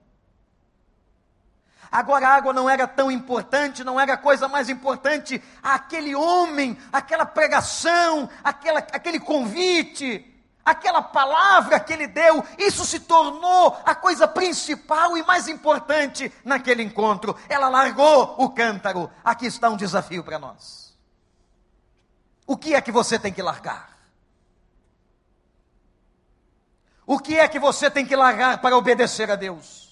Agora 1.94 2.28
a 2.28 2.34
água 2.34 2.52
não 2.52 2.68
era 2.68 2.88
tão 2.88 3.12
importante, 3.12 3.84
não 3.84 4.00
era 4.00 4.16
a 4.16 4.18
coisa 4.18 4.48
mais 4.48 4.68
importante. 4.68 5.40
Aquele 5.62 6.16
homem, 6.16 6.76
aquela 6.92 7.24
pregação, 7.24 8.28
aquela, 8.44 8.80
aquele 8.80 9.20
convite, 9.20 10.26
aquela 10.66 11.04
palavra 11.04 11.80
que 11.80 11.94
ele 11.94 12.08
deu, 12.08 12.44
isso 12.58 12.84
se 12.84 13.02
tornou 13.02 13.80
a 13.86 13.94
coisa 13.94 14.28
principal 14.28 15.16
e 15.16 15.22
mais 15.22 15.48
importante 15.48 16.34
naquele 16.44 16.82
encontro. 16.82 17.38
Ela 17.48 17.70
largou 17.70 18.38
o 18.40 18.50
cântaro. 18.50 19.08
Aqui 19.24 19.46
está 19.46 19.70
um 19.70 19.78
desafio 19.78 20.24
para 20.24 20.40
nós. 20.40 20.98
O 22.48 22.58
que 22.58 22.74
é 22.74 22.82
que 22.82 22.92
você 22.92 23.20
tem 23.20 23.32
que 23.32 23.44
largar? 23.44 23.96
O 27.06 27.20
que 27.20 27.38
é 27.38 27.48
que 27.48 27.60
você 27.60 27.88
tem 27.92 28.04
que 28.04 28.16
largar 28.16 28.62
para 28.62 28.76
obedecer 28.76 29.30
a 29.30 29.36
Deus? 29.36 29.83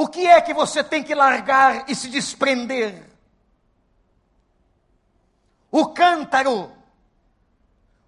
O 0.00 0.08
que 0.08 0.26
é 0.26 0.40
que 0.40 0.54
você 0.54 0.82
tem 0.82 1.02
que 1.02 1.14
largar 1.14 1.84
e 1.86 1.94
se 1.94 2.08
desprender? 2.08 3.06
O 5.70 5.88
cântaro, 5.88 6.72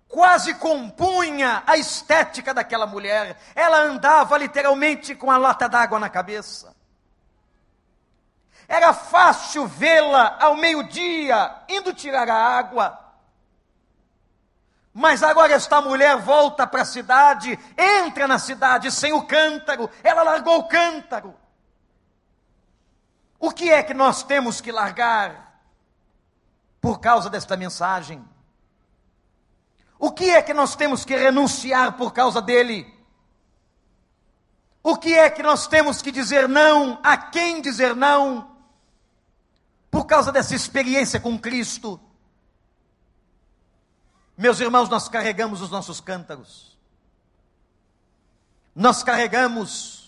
quase 0.08 0.54
compunha 0.54 1.62
a 1.66 1.76
estética 1.76 2.54
daquela 2.54 2.86
mulher. 2.86 3.38
Ela 3.54 3.82
andava 3.82 4.38
literalmente 4.38 5.14
com 5.14 5.30
a 5.30 5.36
lata 5.36 5.68
d'água 5.68 5.98
na 5.98 6.08
cabeça. 6.08 6.74
Era 8.66 8.94
fácil 8.94 9.66
vê-la 9.66 10.38
ao 10.40 10.56
meio-dia 10.56 11.54
indo 11.68 11.92
tirar 11.92 12.30
a 12.30 12.56
água. 12.56 12.98
Mas 14.94 15.22
agora 15.22 15.52
esta 15.52 15.82
mulher 15.82 16.16
volta 16.16 16.66
para 16.66 16.80
a 16.80 16.86
cidade, 16.86 17.58
entra 17.76 18.26
na 18.26 18.38
cidade 18.38 18.90
sem 18.90 19.12
o 19.12 19.26
cântaro, 19.26 19.90
ela 20.02 20.22
largou 20.22 20.60
o 20.60 20.68
cântaro. 20.68 21.41
O 23.42 23.50
que 23.50 23.70
é 23.70 23.82
que 23.82 23.92
nós 23.92 24.22
temos 24.22 24.60
que 24.60 24.70
largar 24.70 25.60
por 26.80 27.00
causa 27.00 27.28
desta 27.28 27.56
mensagem? 27.56 28.24
O 29.98 30.12
que 30.12 30.30
é 30.30 30.40
que 30.40 30.54
nós 30.54 30.76
temos 30.76 31.04
que 31.04 31.16
renunciar 31.16 31.94
por 31.96 32.12
causa 32.12 32.40
dele? 32.40 32.86
O 34.80 34.96
que 34.96 35.14
é 35.14 35.28
que 35.28 35.42
nós 35.42 35.66
temos 35.66 36.00
que 36.00 36.12
dizer 36.12 36.48
não? 36.48 37.00
A 37.02 37.16
quem 37.16 37.60
dizer 37.60 37.96
não? 37.96 38.56
Por 39.90 40.06
causa 40.06 40.30
dessa 40.30 40.54
experiência 40.54 41.18
com 41.18 41.36
Cristo. 41.36 42.00
Meus 44.38 44.60
irmãos, 44.60 44.88
nós 44.88 45.08
carregamos 45.08 45.60
os 45.60 45.70
nossos 45.70 46.00
cântaros. 46.00 46.78
Nós 48.72 49.02
carregamos 49.02 50.01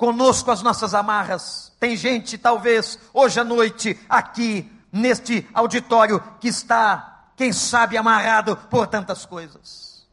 conosco 0.00 0.50
as 0.50 0.62
nossas 0.62 0.94
amarras. 0.94 1.70
Tem 1.78 1.94
gente, 1.94 2.38
talvez, 2.38 2.98
hoje 3.12 3.38
à 3.38 3.44
noite, 3.44 4.00
aqui, 4.08 4.72
neste 4.90 5.46
auditório, 5.52 6.18
que 6.40 6.48
está 6.48 7.26
quem 7.36 7.52
sabe 7.52 7.98
amarrado 7.98 8.56
por 8.56 8.86
tantas 8.86 9.26
coisas. 9.26 10.08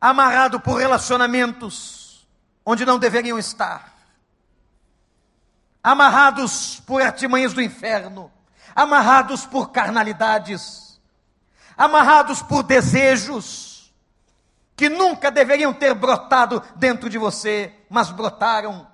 Amarrado 0.00 0.58
por 0.58 0.80
relacionamentos 0.80 2.26
onde 2.66 2.84
não 2.84 2.98
deveriam 2.98 3.38
estar. 3.38 3.94
Amarrados 5.80 6.82
por 6.84 7.00
artimanhas 7.00 7.52
do 7.52 7.62
inferno. 7.62 8.32
Amarrados 8.74 9.46
por 9.46 9.70
carnalidades. 9.70 11.00
Amarrados 11.76 12.42
por 12.42 12.64
desejos 12.64 13.73
que 14.76 14.88
nunca 14.88 15.30
deveriam 15.30 15.72
ter 15.72 15.94
brotado 15.94 16.62
dentro 16.76 17.08
de 17.08 17.18
você, 17.18 17.72
mas 17.88 18.10
brotaram 18.10 18.86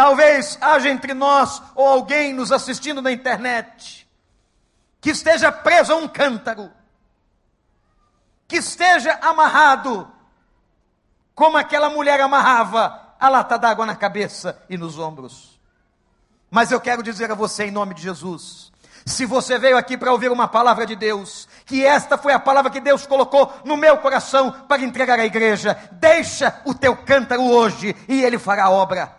Talvez 0.00 0.56
haja 0.62 0.88
entre 0.88 1.12
nós 1.12 1.62
ou 1.74 1.86
alguém 1.86 2.32
nos 2.32 2.50
assistindo 2.50 3.02
na 3.02 3.12
internet 3.12 4.08
que 4.98 5.10
esteja 5.10 5.52
preso 5.52 5.92
a 5.92 5.96
um 5.96 6.08
cântaro, 6.08 6.72
que 8.48 8.56
esteja 8.56 9.18
amarrado, 9.20 10.10
como 11.34 11.58
aquela 11.58 11.90
mulher 11.90 12.18
amarrava 12.18 13.14
a 13.20 13.28
lata 13.28 13.58
d'água 13.58 13.84
na 13.84 13.94
cabeça 13.94 14.58
e 14.70 14.78
nos 14.78 14.98
ombros. 14.98 15.60
Mas 16.50 16.72
eu 16.72 16.80
quero 16.80 17.02
dizer 17.02 17.30
a 17.30 17.34
você, 17.34 17.66
em 17.66 17.70
nome 17.70 17.92
de 17.92 18.00
Jesus, 18.00 18.72
se 19.04 19.26
você 19.26 19.58
veio 19.58 19.76
aqui 19.76 19.98
para 19.98 20.12
ouvir 20.12 20.32
uma 20.32 20.48
palavra 20.48 20.86
de 20.86 20.96
Deus, 20.96 21.46
que 21.70 21.86
esta 21.86 22.18
foi 22.18 22.32
a 22.32 22.38
palavra 22.40 22.68
que 22.68 22.80
Deus 22.80 23.06
colocou 23.06 23.52
no 23.64 23.76
meu 23.76 23.98
coração 23.98 24.50
para 24.66 24.82
entregar 24.82 25.20
à 25.20 25.24
igreja, 25.24 25.78
deixa 25.92 26.60
o 26.64 26.74
teu 26.74 26.96
cântaro 26.96 27.44
hoje 27.44 27.94
e 28.08 28.24
ele 28.24 28.40
fará 28.40 28.64
a 28.64 28.70
obra. 28.70 29.14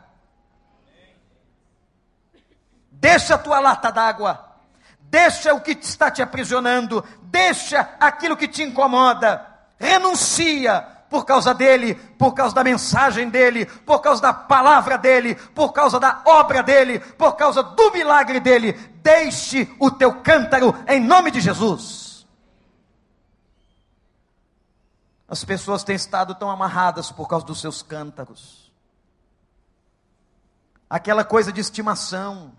Deixa 2.91 3.35
a 3.35 3.37
tua 3.37 3.61
lata 3.61 3.89
d'água. 3.89 4.57
Deixa 4.99 5.53
o 5.53 5.61
que 5.61 5.71
está 5.71 6.11
te 6.11 6.21
aprisionando. 6.21 7.01
Deixa 7.21 7.95
aquilo 7.97 8.35
que 8.35 8.49
te 8.49 8.63
incomoda. 8.63 9.47
Renuncia 9.79 10.85
por 11.09 11.23
causa 11.23 11.53
dele, 11.53 11.95
por 11.95 12.33
causa 12.33 12.53
da 12.53 12.65
mensagem 12.65 13.29
dele, 13.29 13.65
por 13.65 13.99
causa 14.01 14.21
da 14.21 14.33
palavra 14.33 14.97
dele, 14.97 15.35
por 15.55 15.71
causa 15.71 16.01
da 16.01 16.21
obra 16.25 16.61
dele, 16.61 16.99
por 16.99 17.37
causa 17.37 17.63
do 17.63 17.91
milagre 17.91 18.41
dele. 18.41 18.73
Deixe 19.01 19.73
o 19.79 19.89
teu 19.89 20.15
cântaro 20.15 20.75
em 20.85 20.99
nome 20.99 21.31
de 21.31 21.39
Jesus. 21.39 22.10
As 25.31 25.45
pessoas 25.45 25.81
têm 25.81 25.95
estado 25.95 26.35
tão 26.35 26.51
amarradas 26.51 27.09
por 27.09 27.25
causa 27.25 27.45
dos 27.45 27.61
seus 27.61 27.81
cântaros. 27.81 28.69
Aquela 30.89 31.23
coisa 31.23 31.53
de 31.53 31.61
estimação, 31.61 32.51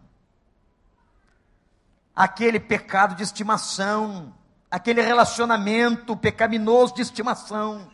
aquele 2.17 2.59
pecado 2.59 3.15
de 3.15 3.23
estimação, 3.23 4.35
aquele 4.71 5.03
relacionamento 5.03 6.17
pecaminoso 6.17 6.95
de 6.95 7.03
estimação. 7.03 7.93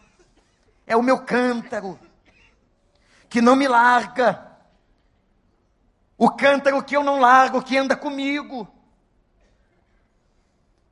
É 0.86 0.96
o 0.96 1.02
meu 1.02 1.24
cântaro, 1.24 1.98
que 3.28 3.42
não 3.42 3.56
me 3.56 3.66
larga. 3.66 4.46
O 6.16 6.30
cântaro 6.30 6.84
que 6.84 6.96
eu 6.96 7.02
não 7.02 7.18
largo, 7.18 7.64
que 7.64 7.76
anda 7.76 7.96
comigo. 7.96 8.68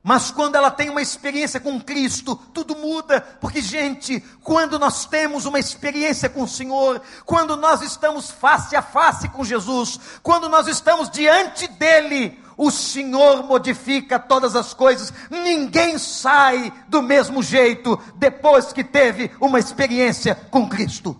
Mas 0.07 0.31
quando 0.31 0.55
ela 0.55 0.71
tem 0.71 0.89
uma 0.89 1.01
experiência 1.01 1.59
com 1.59 1.81
Cristo, 1.81 2.33
tudo 2.53 2.77
muda, 2.77 3.19
porque, 3.41 3.61
gente, 3.61 4.21
quando 4.41 4.79
nós 4.79 5.05
temos 5.05 5.43
uma 5.43 5.59
experiência 5.59 6.29
com 6.29 6.43
o 6.43 6.47
Senhor, 6.47 7.01
quando 7.25 7.57
nós 7.57 7.81
estamos 7.81 8.31
face 8.31 8.73
a 8.73 8.81
face 8.81 9.27
com 9.27 9.43
Jesus, 9.43 9.99
quando 10.23 10.47
nós 10.47 10.65
estamos 10.65 11.09
diante 11.09 11.67
dEle, 11.67 12.41
o 12.55 12.71
Senhor 12.71 13.43
modifica 13.43 14.17
todas 14.17 14.55
as 14.55 14.73
coisas, 14.73 15.11
ninguém 15.29 15.97
sai 15.97 16.71
do 16.87 17.01
mesmo 17.01 17.43
jeito 17.43 18.01
depois 18.15 18.71
que 18.71 18.85
teve 18.85 19.29
uma 19.41 19.59
experiência 19.59 20.35
com 20.35 20.69
Cristo. 20.69 21.19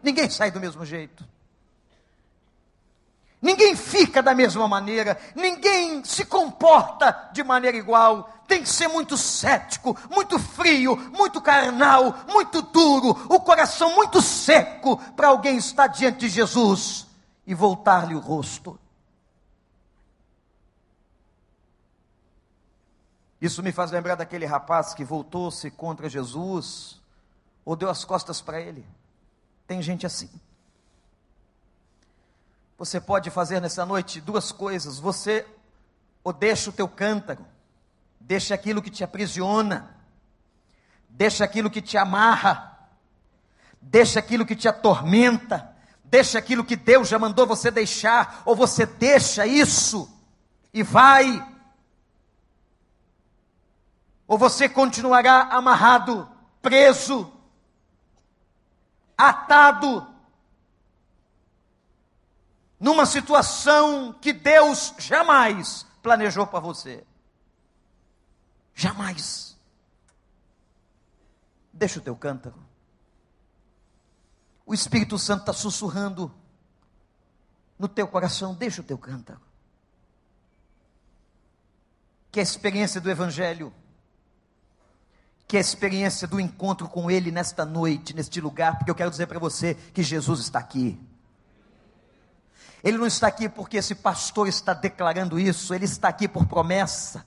Ninguém 0.00 0.30
sai 0.30 0.52
do 0.52 0.60
mesmo 0.60 0.84
jeito. 0.84 1.24
Ninguém 3.46 3.76
fica 3.76 4.20
da 4.20 4.34
mesma 4.34 4.66
maneira, 4.66 5.16
ninguém 5.32 6.04
se 6.04 6.24
comporta 6.24 7.30
de 7.32 7.44
maneira 7.44 7.76
igual. 7.76 8.28
Tem 8.48 8.60
que 8.60 8.68
ser 8.68 8.88
muito 8.88 9.16
cético, 9.16 9.96
muito 10.10 10.36
frio, 10.36 10.96
muito 11.16 11.40
carnal, 11.40 12.12
muito 12.26 12.60
duro, 12.60 13.10
o 13.28 13.38
coração 13.38 13.94
muito 13.94 14.20
seco 14.20 14.96
para 15.12 15.28
alguém 15.28 15.58
estar 15.58 15.86
diante 15.86 16.18
de 16.18 16.28
Jesus 16.28 17.06
e 17.46 17.54
voltar-lhe 17.54 18.16
o 18.16 18.18
rosto. 18.18 18.76
Isso 23.40 23.62
me 23.62 23.70
faz 23.70 23.92
lembrar 23.92 24.16
daquele 24.16 24.44
rapaz 24.44 24.92
que 24.92 25.04
voltou-se 25.04 25.70
contra 25.70 26.08
Jesus 26.08 27.00
ou 27.64 27.76
deu 27.76 27.88
as 27.88 28.04
costas 28.04 28.40
para 28.40 28.60
ele. 28.60 28.84
Tem 29.68 29.80
gente 29.80 30.04
assim. 30.04 30.28
Você 32.78 33.00
pode 33.00 33.30
fazer 33.30 33.60
nessa 33.60 33.86
noite 33.86 34.20
duas 34.20 34.52
coisas. 34.52 34.98
Você 34.98 35.46
ou 36.22 36.32
deixa 36.32 36.70
o 36.70 36.72
teu 36.72 36.88
cântaro, 36.88 37.46
deixa 38.20 38.52
aquilo 38.52 38.82
que 38.82 38.90
te 38.90 39.04
aprisiona, 39.04 39.96
deixa 41.08 41.44
aquilo 41.44 41.70
que 41.70 41.80
te 41.80 41.96
amarra, 41.96 42.76
deixa 43.80 44.18
aquilo 44.18 44.44
que 44.44 44.56
te 44.56 44.66
atormenta, 44.66 45.72
deixa 46.04 46.36
aquilo 46.36 46.64
que 46.64 46.74
Deus 46.74 47.08
já 47.08 47.16
mandou 47.16 47.46
você 47.46 47.70
deixar, 47.70 48.42
ou 48.44 48.56
você 48.56 48.84
deixa 48.84 49.46
isso 49.46 50.12
e 50.74 50.82
vai. 50.82 51.46
Ou 54.26 54.36
você 54.36 54.68
continuará 54.68 55.42
amarrado, 55.52 56.28
preso, 56.60 57.32
atado, 59.16 60.04
numa 62.86 63.04
situação 63.04 64.12
que 64.12 64.32
Deus 64.32 64.94
jamais 64.96 65.84
planejou 66.00 66.46
para 66.46 66.60
você. 66.60 67.04
Jamais. 68.76 69.56
Deixa 71.72 71.98
o 71.98 72.02
teu 72.02 72.14
cântaro. 72.14 72.54
O 74.64 74.72
Espírito 74.72 75.18
Santo 75.18 75.40
está 75.40 75.52
sussurrando 75.52 76.32
no 77.76 77.88
teu 77.88 78.06
coração, 78.06 78.54
deixa 78.54 78.82
o 78.82 78.84
teu 78.84 78.96
cântaro. 78.96 79.40
Que 82.30 82.38
a 82.38 82.42
experiência 82.44 83.00
do 83.00 83.10
Evangelho 83.10 83.74
que 85.48 85.56
a 85.56 85.60
experiência 85.60 86.26
do 86.26 86.40
encontro 86.40 86.88
com 86.88 87.08
Ele 87.08 87.30
nesta 87.30 87.64
noite, 87.64 88.14
neste 88.14 88.40
lugar, 88.40 88.78
porque 88.78 88.90
eu 88.90 88.96
quero 88.96 89.10
dizer 89.10 89.26
para 89.26 89.38
você 89.38 89.74
que 89.74 90.02
Jesus 90.02 90.40
está 90.40 90.58
aqui. 90.58 91.00
Ele 92.82 92.98
não 92.98 93.06
está 93.06 93.26
aqui 93.26 93.48
porque 93.48 93.78
esse 93.78 93.94
pastor 93.94 94.48
está 94.48 94.72
declarando 94.72 95.38
isso, 95.38 95.74
ele 95.74 95.84
está 95.84 96.08
aqui 96.08 96.28
por 96.28 96.46
promessa. 96.46 97.26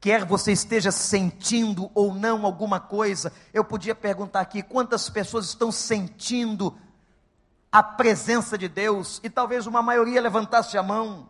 Quer 0.00 0.24
você 0.24 0.52
esteja 0.52 0.90
sentindo 0.90 1.90
ou 1.94 2.14
não 2.14 2.46
alguma 2.46 2.80
coisa, 2.80 3.32
eu 3.52 3.62
podia 3.62 3.94
perguntar 3.94 4.40
aqui 4.40 4.62
quantas 4.62 5.10
pessoas 5.10 5.46
estão 5.46 5.70
sentindo 5.70 6.76
a 7.70 7.82
presença 7.82 8.58
de 8.58 8.66
Deus, 8.66 9.20
e 9.22 9.30
talvez 9.30 9.66
uma 9.66 9.80
maioria 9.80 10.20
levantasse 10.20 10.76
a 10.76 10.82
mão. 10.82 11.28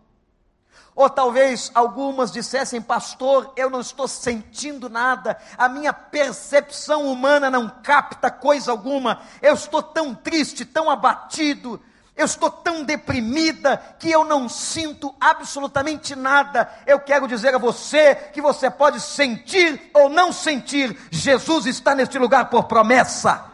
Ou 0.94 1.08
talvez 1.08 1.70
algumas 1.74 2.32
dissessem, 2.32 2.80
pastor, 2.80 3.52
eu 3.56 3.68
não 3.70 3.80
estou 3.80 4.08
sentindo 4.08 4.88
nada, 4.88 5.36
a 5.56 5.68
minha 5.68 5.92
percepção 5.92 7.10
humana 7.10 7.50
não 7.50 7.68
capta 7.68 8.30
coisa 8.30 8.70
alguma, 8.70 9.20
eu 9.42 9.54
estou 9.54 9.82
tão 9.82 10.14
triste, 10.14 10.64
tão 10.64 10.90
abatido, 10.90 11.80
eu 12.20 12.26
estou 12.26 12.50
tão 12.50 12.84
deprimida 12.84 13.78
que 13.98 14.10
eu 14.10 14.24
não 14.24 14.46
sinto 14.48 15.14
absolutamente 15.18 16.14
nada. 16.14 16.70
Eu 16.86 17.00
quero 17.00 17.26
dizer 17.26 17.54
a 17.54 17.58
você 17.58 18.14
que 18.14 18.42
você 18.42 18.70
pode 18.70 19.00
sentir 19.00 19.90
ou 19.94 20.10
não 20.10 20.30
sentir, 20.30 20.96
Jesus 21.10 21.64
está 21.64 21.94
neste 21.94 22.18
lugar 22.18 22.50
por 22.50 22.64
promessa. 22.64 23.46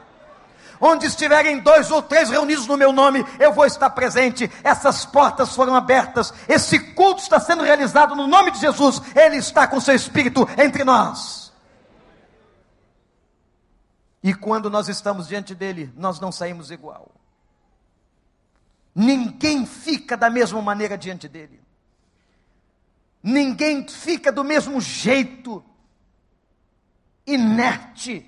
Onde 0.81 1.07
estiverem 1.07 1.61
dois 1.61 1.91
ou 1.91 2.03
três 2.03 2.29
reunidos 2.29 2.67
no 2.67 2.77
meu 2.77 2.93
nome, 2.93 3.25
eu 3.39 3.53
vou 3.53 3.65
estar 3.65 3.89
presente. 3.91 4.51
Essas 4.65 5.07
portas 5.07 5.55
foram 5.55 5.75
abertas. 5.75 6.35
Esse 6.49 6.79
culto 6.79 7.23
está 7.23 7.39
sendo 7.39 7.63
realizado 7.63 8.15
no 8.17 8.27
nome 8.27 8.51
de 8.51 8.59
Jesus. 8.59 9.01
Ele 9.15 9.37
está 9.37 9.67
com 9.67 9.81
seu 9.81 9.95
espírito 9.95 10.47
entre 10.59 10.83
nós. 10.85 11.53
E 14.23 14.35
quando 14.35 14.69
nós 14.69 14.89
estamos 14.89 15.29
diante 15.29 15.55
dele, 15.55 15.91
nós 15.97 16.19
não 16.19 16.33
saímos 16.33 16.73
igual. 16.73 17.13
Ninguém 18.99 19.67
fica 19.67 20.17
da 20.17 20.31
mesma 20.31 20.63
maneira 20.63 20.97
diante 20.97 21.29
dele. 21.29 21.61
Ninguém 23.23 23.87
fica 23.87 24.33
do 24.33 24.43
mesmo 24.43 24.81
jeito, 24.81 25.63
inerte, 27.27 28.27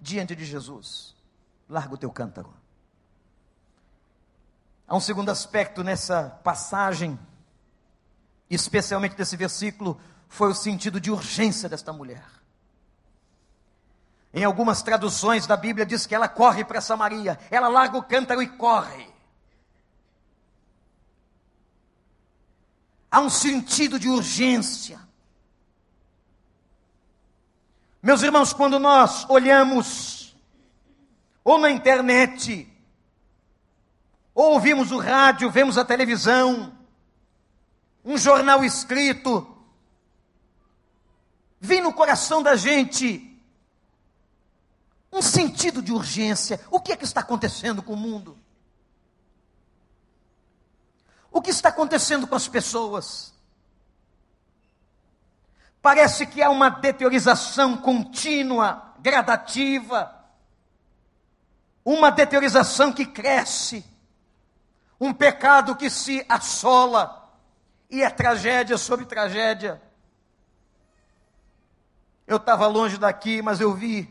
diante 0.00 0.34
de 0.34 0.44
Jesus 0.44 1.16
larga 1.68 1.94
o 1.94 1.98
teu 1.98 2.10
cântaro. 2.10 2.52
Há 4.86 4.96
um 4.96 5.00
segundo 5.00 5.30
aspecto 5.30 5.82
nessa 5.82 6.30
passagem, 6.44 7.18
especialmente 8.48 9.16
desse 9.16 9.36
versículo, 9.36 10.00
foi 10.28 10.50
o 10.50 10.54
sentido 10.54 11.00
de 11.00 11.10
urgência 11.10 11.68
desta 11.68 11.92
mulher. 11.92 12.24
Em 14.32 14.44
algumas 14.44 14.82
traduções 14.82 15.46
da 15.46 15.56
Bíblia 15.56 15.84
diz 15.84 16.06
que 16.06 16.14
ela 16.14 16.28
corre 16.28 16.64
para 16.64 16.80
Samaria, 16.80 17.38
ela 17.50 17.68
larga 17.68 17.98
o 17.98 18.02
cântaro 18.02 18.42
e 18.42 18.46
corre. 18.46 19.15
Há 23.16 23.20
um 23.20 23.30
sentido 23.30 23.98
de 23.98 24.10
urgência. 24.10 25.00
Meus 28.02 28.20
irmãos, 28.22 28.52
quando 28.52 28.78
nós 28.78 29.24
olhamos 29.30 30.36
ou 31.42 31.56
na 31.56 31.70
internet, 31.70 32.70
ou 34.34 34.52
ouvimos 34.52 34.92
o 34.92 34.98
rádio, 34.98 35.50
vemos 35.50 35.78
a 35.78 35.84
televisão, 35.86 36.76
um 38.04 38.18
jornal 38.18 38.62
escrito, 38.62 39.48
vem 41.58 41.80
no 41.80 41.94
coração 41.94 42.42
da 42.42 42.54
gente 42.54 43.34
um 45.10 45.22
sentido 45.22 45.80
de 45.80 45.90
urgência. 45.90 46.60
O 46.70 46.78
que 46.78 46.92
é 46.92 46.96
que 46.98 47.04
está 47.04 47.22
acontecendo 47.22 47.82
com 47.82 47.94
o 47.94 47.96
mundo? 47.96 48.36
O 51.36 51.42
que 51.42 51.50
está 51.50 51.68
acontecendo 51.68 52.26
com 52.26 52.34
as 52.34 52.48
pessoas? 52.48 53.34
Parece 55.82 56.26
que 56.26 56.42
há 56.42 56.48
uma 56.48 56.70
deteriorização 56.70 57.76
contínua, 57.76 58.94
gradativa 59.00 60.14
uma 61.84 62.10
deteriorização 62.10 62.90
que 62.90 63.04
cresce, 63.04 63.84
um 64.98 65.12
pecado 65.12 65.76
que 65.76 65.90
se 65.90 66.24
assola, 66.26 67.30
e 67.90 68.02
é 68.02 68.08
tragédia 68.08 68.78
sobre 68.78 69.04
tragédia. 69.04 69.80
Eu 72.26 72.38
estava 72.38 72.66
longe 72.66 72.96
daqui, 72.96 73.42
mas 73.42 73.60
eu 73.60 73.74
vi 73.74 74.08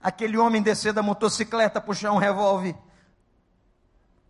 aquele 0.00 0.38
homem 0.38 0.62
descer 0.62 0.94
da 0.94 1.02
motocicleta, 1.02 1.78
puxar 1.78 2.10
um 2.12 2.18
revólver 2.18 2.74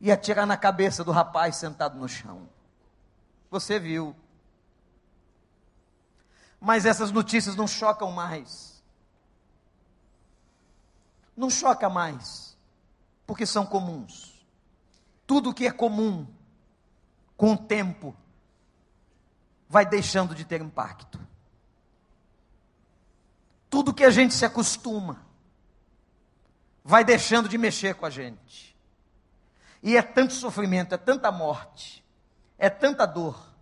e 0.02 0.12
atirar 0.12 0.46
na 0.46 0.58
cabeça 0.58 1.02
do 1.02 1.12
rapaz 1.12 1.56
sentado 1.56 1.98
no 1.98 2.06
chão. 2.06 2.46
Você 3.50 3.78
viu. 3.78 4.14
Mas 6.60 6.84
essas 6.84 7.10
notícias 7.10 7.56
não 7.56 7.66
chocam 7.66 8.12
mais 8.12 8.72
não 11.36 11.50
choca 11.50 11.88
mais, 11.88 12.56
porque 13.26 13.46
são 13.46 13.64
comuns. 13.66 14.46
Tudo 15.26 15.54
que 15.54 15.66
é 15.66 15.70
comum, 15.70 16.26
com 17.36 17.54
o 17.54 17.58
tempo, 17.58 18.14
vai 19.68 19.86
deixando 19.86 20.34
de 20.34 20.44
ter 20.44 20.60
impacto. 20.60 21.18
Tudo 23.70 23.94
que 23.94 24.04
a 24.04 24.10
gente 24.10 24.34
se 24.34 24.44
acostuma, 24.44 25.24
vai 26.84 27.04
deixando 27.04 27.48
de 27.48 27.56
mexer 27.56 27.94
com 27.94 28.04
a 28.04 28.10
gente. 28.10 28.71
E 29.82 29.96
é 29.96 30.02
tanto 30.02 30.32
sofrimento, 30.32 30.94
é 30.94 30.98
tanta 30.98 31.32
morte, 31.32 32.04
é 32.56 32.70
tanta 32.70 33.04
dor, 33.04 33.52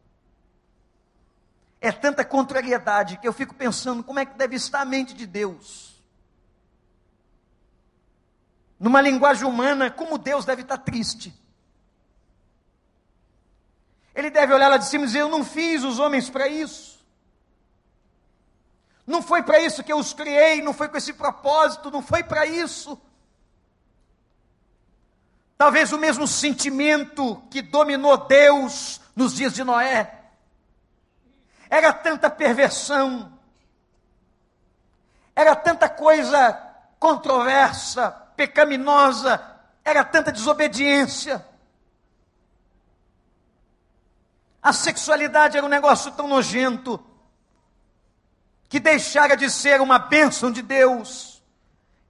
é 1.80 1.90
tanta 1.90 2.24
contrariedade 2.24 3.16
que 3.16 3.26
eu 3.26 3.32
fico 3.32 3.54
pensando 3.54 4.04
como 4.04 4.18
é 4.18 4.26
que 4.26 4.36
deve 4.36 4.56
estar 4.56 4.80
a 4.80 4.84
mente 4.84 5.14
de 5.14 5.26
Deus 5.26 5.90
numa 8.80 9.02
linguagem 9.02 9.46
humana, 9.46 9.90
como 9.90 10.16
Deus 10.16 10.46
deve 10.46 10.62
estar 10.62 10.78
triste. 10.78 11.38
Ele 14.14 14.30
deve 14.30 14.54
olhar 14.54 14.68
lá 14.68 14.78
de 14.78 14.86
cima 14.86 15.04
e 15.04 15.06
dizer: 15.06 15.20
Eu 15.20 15.28
não 15.28 15.44
fiz 15.44 15.84
os 15.84 15.98
homens 15.98 16.30
para 16.30 16.48
isso. 16.48 16.98
Não 19.06 19.20
foi 19.22 19.42
para 19.42 19.60
isso 19.60 19.84
que 19.84 19.92
eu 19.92 19.98
os 19.98 20.14
criei, 20.14 20.62
não 20.62 20.72
foi 20.72 20.88
com 20.88 20.96
esse 20.96 21.12
propósito, 21.12 21.90
não 21.90 22.00
foi 22.00 22.24
para 22.24 22.46
isso. 22.46 22.98
Talvez 25.60 25.92
o 25.92 25.98
mesmo 25.98 26.26
sentimento 26.26 27.36
que 27.50 27.60
dominou 27.60 28.16
Deus 28.16 28.98
nos 29.14 29.34
dias 29.34 29.52
de 29.52 29.62
Noé. 29.62 30.22
Era 31.68 31.92
tanta 31.92 32.30
perversão, 32.30 33.38
era 35.36 35.54
tanta 35.54 35.86
coisa 35.86 36.54
controversa, 36.98 38.10
pecaminosa, 38.34 39.38
era 39.84 40.02
tanta 40.02 40.32
desobediência. 40.32 41.46
A 44.62 44.72
sexualidade 44.72 45.58
era 45.58 45.66
um 45.66 45.68
negócio 45.68 46.10
tão 46.12 46.26
nojento 46.26 46.98
que 48.66 48.80
deixara 48.80 49.36
de 49.36 49.50
ser 49.50 49.82
uma 49.82 49.98
bênção 49.98 50.50
de 50.50 50.62
Deus 50.62 51.42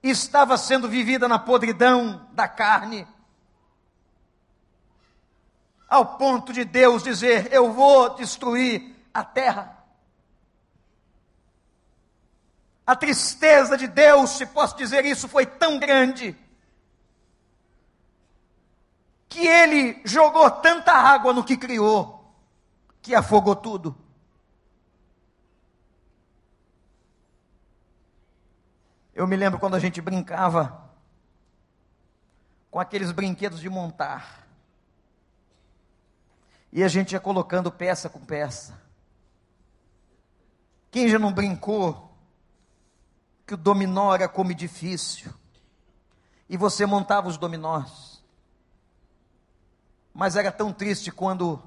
e 0.01 0.09
estava 0.09 0.57
sendo 0.57 0.87
vivida 0.87 1.27
na 1.27 1.37
podridão 1.37 2.29
da 2.31 2.47
carne. 2.47 3.05
Ao 5.91 6.05
ponto 6.17 6.53
de 6.53 6.63
Deus 6.63 7.03
dizer: 7.03 7.51
Eu 7.51 7.73
vou 7.73 8.15
destruir 8.15 8.95
a 9.13 9.25
terra. 9.25 9.77
A 12.87 12.95
tristeza 12.95 13.77
de 13.77 13.87
Deus, 13.87 14.29
se 14.29 14.45
posso 14.45 14.77
dizer 14.77 15.03
isso, 15.03 15.27
foi 15.27 15.45
tão 15.45 15.77
grande 15.77 16.33
que 19.27 19.45
ele 19.45 20.01
jogou 20.05 20.49
tanta 20.49 20.93
água 20.93 21.33
no 21.33 21.43
que 21.43 21.57
criou 21.57 22.33
que 23.01 23.13
afogou 23.13 23.55
tudo. 23.55 23.93
Eu 29.13 29.27
me 29.27 29.35
lembro 29.35 29.59
quando 29.59 29.75
a 29.75 29.79
gente 29.79 29.99
brincava 29.99 30.89
com 32.69 32.79
aqueles 32.79 33.11
brinquedos 33.11 33.59
de 33.59 33.69
montar. 33.69 34.40
E 36.71 36.83
a 36.83 36.87
gente 36.87 37.11
ia 37.11 37.19
colocando 37.19 37.71
peça 37.71 38.09
com 38.09 38.19
peça. 38.19 38.79
Quem 40.89 41.09
já 41.09 41.19
não 41.19 41.31
brincou 41.31 42.09
que 43.45 43.53
o 43.53 43.57
dominó 43.57 44.13
era 44.13 44.29
como 44.29 44.51
edifício, 44.51 45.33
e 46.47 46.55
você 46.55 46.85
montava 46.85 47.27
os 47.27 47.37
dominós. 47.37 48.23
Mas 50.13 50.35
era 50.35 50.51
tão 50.51 50.71
triste 50.71 51.11
quando 51.11 51.61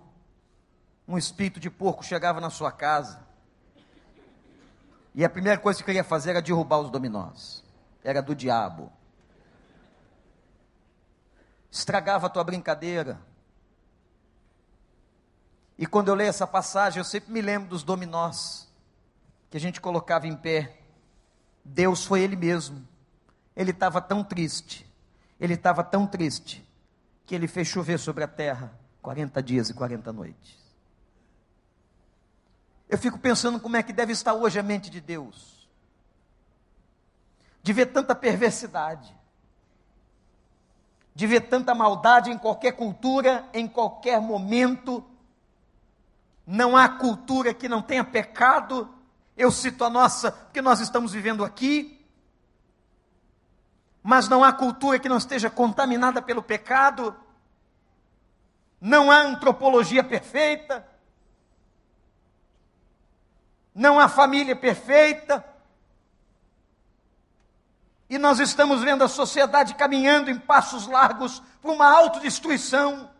um 1.06 1.18
espírito 1.18 1.60
de 1.60 1.68
porco 1.68 2.02
chegava 2.02 2.40
na 2.40 2.48
sua 2.50 2.72
casa, 2.72 3.26
e 5.14 5.24
a 5.24 5.30
primeira 5.30 5.58
coisa 5.58 5.78
que 5.78 5.84
queria 5.84 6.02
fazer 6.02 6.30
era 6.30 6.42
derrubar 6.42 6.78
os 6.78 6.90
dominós. 6.90 7.62
Era 8.02 8.20
do 8.20 8.34
diabo. 8.34 8.92
Estragava 11.70 12.26
a 12.26 12.30
tua 12.30 12.42
brincadeira. 12.42 13.20
E 15.78 15.86
quando 15.86 16.08
eu 16.08 16.14
leio 16.14 16.28
essa 16.28 16.46
passagem, 16.46 16.98
eu 17.00 17.04
sempre 17.04 17.32
me 17.32 17.40
lembro 17.40 17.68
dos 17.68 17.82
dominós 17.82 18.68
que 19.50 19.56
a 19.56 19.60
gente 19.60 19.80
colocava 19.80 20.26
em 20.26 20.36
pé 20.36 20.78
Deus 21.64 22.04
foi 22.04 22.20
Ele 22.20 22.36
mesmo. 22.36 22.86
Ele 23.56 23.70
estava 23.70 24.00
tão 24.00 24.22
triste, 24.22 24.86
ele 25.38 25.54
estava 25.54 25.82
tão 25.82 26.06
triste, 26.06 26.68
que 27.24 27.34
ele 27.34 27.46
fez 27.46 27.68
chover 27.68 27.98
sobre 27.98 28.24
a 28.24 28.28
terra 28.28 28.76
40 29.00 29.40
dias 29.42 29.70
e 29.70 29.74
40 29.74 30.12
noites. 30.12 30.58
Eu 32.88 32.98
fico 32.98 33.18
pensando 33.18 33.60
como 33.60 33.76
é 33.76 33.82
que 33.82 33.92
deve 33.92 34.12
estar 34.12 34.34
hoje 34.34 34.58
a 34.58 34.62
mente 34.62 34.90
de 34.90 35.00
Deus. 35.00 35.68
De 37.62 37.72
ver 37.72 37.86
tanta 37.86 38.14
perversidade. 38.14 39.14
De 41.14 41.26
ver 41.26 41.42
tanta 41.42 41.74
maldade 41.74 42.30
em 42.30 42.36
qualquer 42.36 42.72
cultura, 42.72 43.48
em 43.54 43.68
qualquer 43.68 44.20
momento. 44.20 45.04
Não 46.46 46.76
há 46.76 46.88
cultura 46.88 47.54
que 47.54 47.68
não 47.68 47.82
tenha 47.82 48.04
pecado. 48.04 48.92
Eu 49.36 49.50
cito 49.50 49.84
a 49.84 49.90
nossa, 49.90 50.32
porque 50.32 50.62
nós 50.62 50.80
estamos 50.80 51.12
vivendo 51.12 51.44
aqui. 51.44 52.04
Mas 54.02 54.28
não 54.28 54.44
há 54.44 54.52
cultura 54.52 54.98
que 54.98 55.08
não 55.08 55.16
esteja 55.16 55.48
contaminada 55.48 56.20
pelo 56.20 56.42
pecado. 56.42 57.16
Não 58.80 59.10
há 59.10 59.18
antropologia 59.18 60.04
perfeita 60.04 60.86
não 63.74 63.98
há 63.98 64.08
família 64.08 64.54
perfeita. 64.54 65.44
E 68.08 68.16
nós 68.18 68.38
estamos 68.38 68.82
vendo 68.82 69.02
a 69.02 69.08
sociedade 69.08 69.74
caminhando 69.74 70.30
em 70.30 70.38
passos 70.38 70.86
largos 70.86 71.42
para 71.60 71.72
uma 71.72 71.90
autodestruição. 71.90 73.10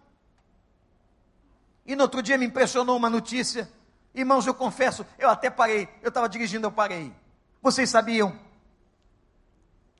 E 1.85 1.95
no 1.95 2.03
outro 2.03 2.23
dia 2.23 2.39
me 2.39 2.47
impressionou 2.47 2.97
uma 2.97 3.11
notícia. 3.11 3.71
Irmãos, 4.15 4.47
eu 4.47 4.55
confesso, 4.55 5.05
eu 5.19 5.29
até 5.29 5.51
parei. 5.51 5.89
Eu 6.03 6.09
estava 6.09 6.29
dirigindo, 6.29 6.67
eu 6.67 6.73
parei. 6.73 7.13
Vocês 7.61 7.91
sabiam? 7.91 8.39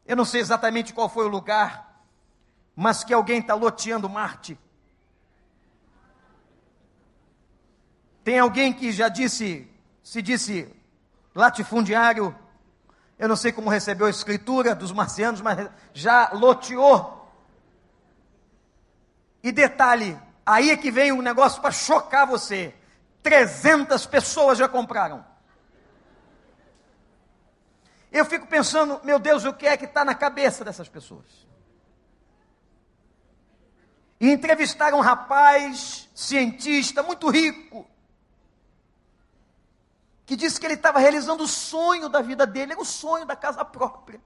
Eu 0.07 0.17
não 0.17 0.25
sei 0.25 0.41
exatamente 0.41 0.93
qual 0.93 1.09
foi 1.09 1.25
o 1.25 1.29
lugar, 1.29 2.05
mas 2.77 3.03
que 3.03 3.13
alguém 3.13 3.41
está 3.41 3.55
loteando 3.55 4.09
Marte. 4.09 4.59
Tem 8.23 8.39
alguém 8.39 8.73
que 8.73 8.93
já 8.93 9.09
disse 9.09 9.69
se 10.05 10.21
disse 10.21 10.69
latifundiário, 11.35 12.37
eu 13.19 13.27
não 13.27 13.37
sei 13.37 13.51
como 13.51 13.71
recebeu 13.71 14.07
a 14.07 14.11
escritura 14.11 14.75
dos 14.75 14.93
marcianos, 14.93 15.41
mas 15.41 15.71
já 15.95 16.31
loteou. 16.35 17.27
E 19.43 19.51
detalhe, 19.51 20.21
aí 20.45 20.71
é 20.71 20.77
que 20.77 20.91
vem 20.91 21.13
um 21.13 21.23
negócio 21.23 21.61
para 21.61 21.71
chocar 21.71 22.27
você. 22.27 22.75
300 23.23 24.05
pessoas 24.07 24.59
já 24.59 24.69
compraram. 24.69 25.25
Eu 28.13 28.25
fico 28.25 28.47
pensando, 28.47 29.01
meu 29.03 29.19
Deus, 29.19 29.45
o 29.45 29.53
que 29.53 29.67
é 29.67 29.77
que 29.77 29.87
está 29.87 30.05
na 30.05 30.15
cabeça 30.15 30.65
dessas 30.65 30.89
pessoas? 30.89 31.27
E 34.21 34.31
entrevistaram 34.31 34.99
um 34.99 35.01
rapaz, 35.01 36.09
cientista, 36.15 37.03
muito 37.03 37.29
rico, 37.29 37.87
que 40.25 40.37
disse 40.37 40.61
que 40.61 40.67
ele 40.67 40.75
estava 40.75 40.99
realizando 40.99 41.43
o 41.43 41.49
sonho 41.49 42.09
da 42.09 42.21
vida 42.21 42.47
dele, 42.47 42.73
era 42.73 42.81
o 42.81 42.85
sonho 42.85 43.27
da 43.27 43.35
casa 43.37 43.65
própria. 43.65 44.21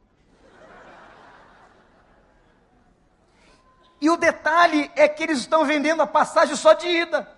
E 4.00 4.08
o 4.08 4.16
detalhe 4.16 4.90
é 4.94 5.08
que 5.08 5.22
eles 5.22 5.38
estão 5.38 5.64
vendendo 5.64 6.02
a 6.02 6.06
passagem 6.06 6.54
só 6.54 6.72
de 6.72 6.86
ida. 6.86 7.28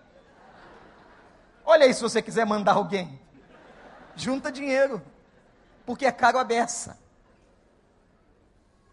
Olha 1.65 1.87
aí 1.87 1.95
se 1.95 2.03
você 2.03 2.21
quiser 2.21 2.45
mandar 2.45 2.73
alguém. 2.75 3.21
Junta 4.15 4.53
dinheiro, 4.53 5.03
porque 5.87 6.05
é 6.05 6.13
caro 6.13 6.39
a 6.39 6.45
beça. 6.45 6.99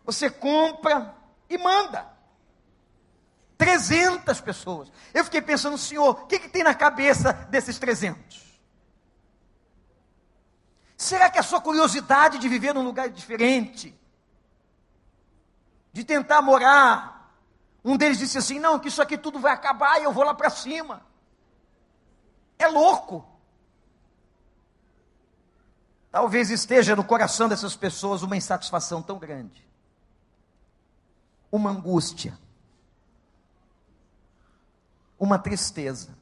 Você 0.05 0.29
compra 0.29 1.13
e 1.49 1.57
manda. 1.57 2.07
300 3.57 4.39
pessoas. 4.39 4.91
Eu 5.13 5.25
fiquei 5.25 5.41
pensando, 5.41 5.77
senhor, 5.77 6.09
o 6.09 6.27
que, 6.27 6.39
que 6.39 6.47
tem 6.47 6.63
na 6.63 6.75
cabeça 6.75 7.33
desses 7.49 7.77
300? 7.79 8.47
Será 10.95 11.29
que 11.29 11.39
a 11.39 11.43
sua 11.43 11.59
curiosidade 11.59 12.37
de 12.37 12.47
viver 12.47 12.73
num 12.73 12.83
lugar 12.83 13.09
diferente, 13.09 13.95
de 15.91 16.03
tentar 16.03 16.41
morar, 16.41 17.16
um 17.91 17.97
deles 17.97 18.17
disse 18.17 18.37
assim: 18.37 18.59
não, 18.59 18.79
que 18.79 18.87
isso 18.87 19.01
aqui 19.01 19.17
tudo 19.17 19.39
vai 19.39 19.53
acabar 19.53 19.99
e 19.99 20.03
eu 20.03 20.11
vou 20.11 20.23
lá 20.23 20.33
para 20.33 20.49
cima. 20.49 21.05
É 22.59 22.67
louco. 22.67 23.25
Talvez 26.11 26.49
esteja 26.49 26.95
no 26.95 27.03
coração 27.03 27.47
dessas 27.47 27.75
pessoas 27.75 28.23
uma 28.23 28.35
insatisfação 28.35 29.01
tão 29.01 29.19
grande, 29.19 29.67
uma 31.51 31.69
angústia, 31.69 32.37
uma 35.19 35.37
tristeza. 35.37 36.17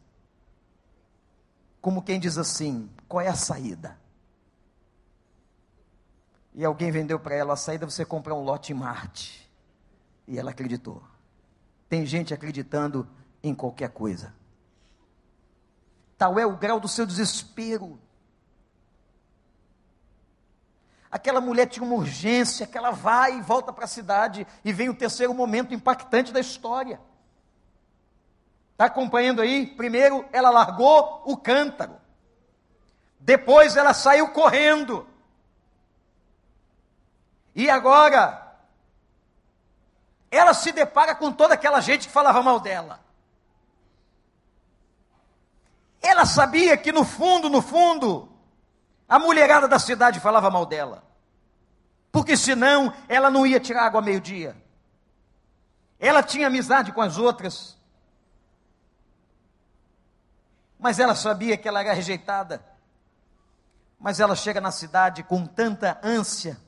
Como 1.81 2.01
quem 2.01 2.19
diz 2.19 2.37
assim: 2.37 2.89
qual 3.07 3.21
é 3.21 3.27
a 3.27 3.35
saída? 3.35 3.97
e 6.55 6.63
alguém 6.63 6.89
vendeu 6.89 7.19
para 7.19 7.35
ela 7.35 7.53
a 7.53 7.57
saída, 7.57 7.85
você 7.85 8.05
comprar 8.05 8.33
um 8.33 8.41
lote 8.41 8.71
em 8.71 8.75
Marte. 8.75 9.51
E 10.25 10.39
ela 10.39 10.51
acreditou. 10.51 11.03
Tem 11.87 12.05
gente 12.05 12.33
acreditando 12.33 13.07
em 13.43 13.53
qualquer 13.53 13.89
coisa. 13.89 14.33
Tal 16.17 16.39
é 16.39 16.45
o 16.45 16.55
grau 16.55 16.79
do 16.79 16.87
seu 16.87 17.05
desespero. 17.05 17.99
Aquela 21.11 21.39
mulher 21.39 21.67
tinha 21.67 21.85
uma 21.85 21.95
urgência, 21.95 22.67
que 22.67 22.77
ela 22.77 22.91
vai 22.91 23.37
e 23.37 23.41
volta 23.41 23.71
para 23.71 23.85
a 23.85 23.87
cidade, 23.87 24.45
e 24.63 24.73
vem 24.73 24.89
o 24.89 24.95
terceiro 24.95 25.33
momento 25.33 25.73
impactante 25.73 26.31
da 26.33 26.39
história. 26.39 26.99
Está 28.73 28.85
acompanhando 28.85 29.41
aí? 29.41 29.65
Primeiro, 29.65 30.25
ela 30.33 30.49
largou 30.49 31.21
o 31.25 31.37
cântaro. 31.37 31.95
Depois, 33.19 33.77
ela 33.77 33.93
saiu 33.93 34.29
correndo. 34.33 35.07
E 37.55 37.69
agora, 37.69 38.44
ela 40.29 40.53
se 40.53 40.71
depara 40.71 41.15
com 41.15 41.31
toda 41.31 41.53
aquela 41.53 41.79
gente 41.81 42.07
que 42.07 42.13
falava 42.13 42.41
mal 42.41 42.59
dela. 42.59 42.99
Ela 46.01 46.25
sabia 46.25 46.77
que 46.77 46.91
no 46.91 47.03
fundo, 47.03 47.49
no 47.49 47.61
fundo, 47.61 48.29
a 49.07 49.17
mulherada 49.17 49.67
da 49.67 49.79
cidade 49.79 50.19
falava 50.19 50.49
mal 50.49 50.65
dela. 50.65 51.03
Porque 52.11 52.37
senão 52.37 52.93
ela 53.07 53.29
não 53.29 53.45
ia 53.45 53.59
tirar 53.59 53.85
água 53.85 54.01
meio-dia. 54.01 54.55
Ela 55.99 56.21
tinha 56.21 56.47
amizade 56.47 56.91
com 56.91 57.01
as 57.01 57.17
outras. 57.17 57.77
Mas 60.77 60.99
ela 60.99 61.15
sabia 61.15 61.57
que 61.57 61.67
ela 61.67 61.81
era 61.81 61.93
rejeitada. 61.93 62.63
Mas 63.99 64.19
ela 64.19 64.35
chega 64.35 64.61
na 64.61 64.71
cidade 64.71 65.23
com 65.23 65.45
tanta 65.45 65.99
ânsia 66.03 66.59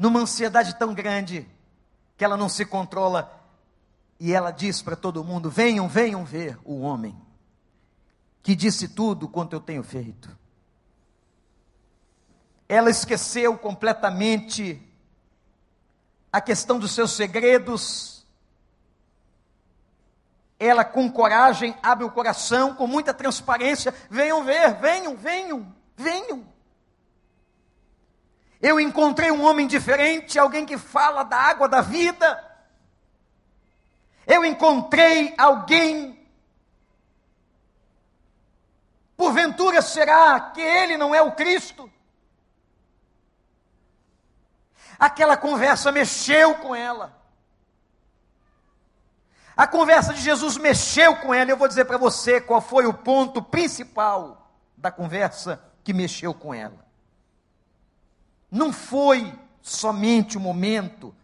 numa 0.00 0.20
ansiedade 0.20 0.78
tão 0.78 0.94
grande 0.94 1.46
que 2.16 2.24
ela 2.24 2.34
não 2.34 2.48
se 2.48 2.64
controla 2.64 3.38
e 4.18 4.32
ela 4.32 4.50
diz 4.50 4.80
para 4.80 4.96
todo 4.96 5.22
mundo: 5.22 5.50
venham, 5.50 5.86
venham 5.86 6.24
ver 6.24 6.58
o 6.64 6.80
homem 6.80 7.14
que 8.42 8.54
disse 8.54 8.88
tudo 8.88 9.28
quanto 9.28 9.52
eu 9.52 9.60
tenho 9.60 9.82
feito. 9.82 10.34
Ela 12.66 12.88
esqueceu 12.88 13.58
completamente 13.58 14.80
a 16.32 16.40
questão 16.40 16.78
dos 16.78 16.92
seus 16.92 17.10
segredos. 17.12 18.24
Ela, 20.58 20.82
com 20.82 21.12
coragem, 21.12 21.76
abre 21.82 22.06
o 22.06 22.10
coração, 22.10 22.74
com 22.74 22.86
muita 22.86 23.12
transparência: 23.12 23.94
venham 24.08 24.42
ver, 24.44 24.76
venham, 24.76 25.14
venham, 25.14 25.74
venham. 25.94 26.46
Eu 28.60 28.78
encontrei 28.78 29.30
um 29.30 29.42
homem 29.42 29.66
diferente, 29.66 30.38
alguém 30.38 30.66
que 30.66 30.76
fala 30.76 31.22
da 31.22 31.36
água 31.36 31.68
da 31.68 31.80
vida. 31.80 32.44
Eu 34.26 34.44
encontrei 34.44 35.34
alguém. 35.38 36.28
Porventura 39.16 39.80
será 39.80 40.38
que 40.40 40.60
ele 40.60 40.96
não 40.96 41.14
é 41.14 41.22
o 41.22 41.32
Cristo? 41.32 41.90
Aquela 44.98 45.36
conversa 45.36 45.90
mexeu 45.90 46.54
com 46.56 46.76
ela. 46.76 47.18
A 49.56 49.66
conversa 49.66 50.12
de 50.12 50.20
Jesus 50.20 50.58
mexeu 50.58 51.16
com 51.16 51.32
ela. 51.32 51.50
Eu 51.50 51.56
vou 51.56 51.68
dizer 51.68 51.86
para 51.86 51.96
você 51.96 52.40
qual 52.40 52.60
foi 52.60 52.84
o 52.86 52.92
ponto 52.92 53.42
principal 53.42 54.50
da 54.76 54.90
conversa 54.90 55.62
que 55.82 55.94
mexeu 55.94 56.34
com 56.34 56.52
ela. 56.52 56.89
Não 58.50 58.72
foi 58.72 59.32
somente 59.62 60.36
o 60.36 60.40
momento 60.40 61.14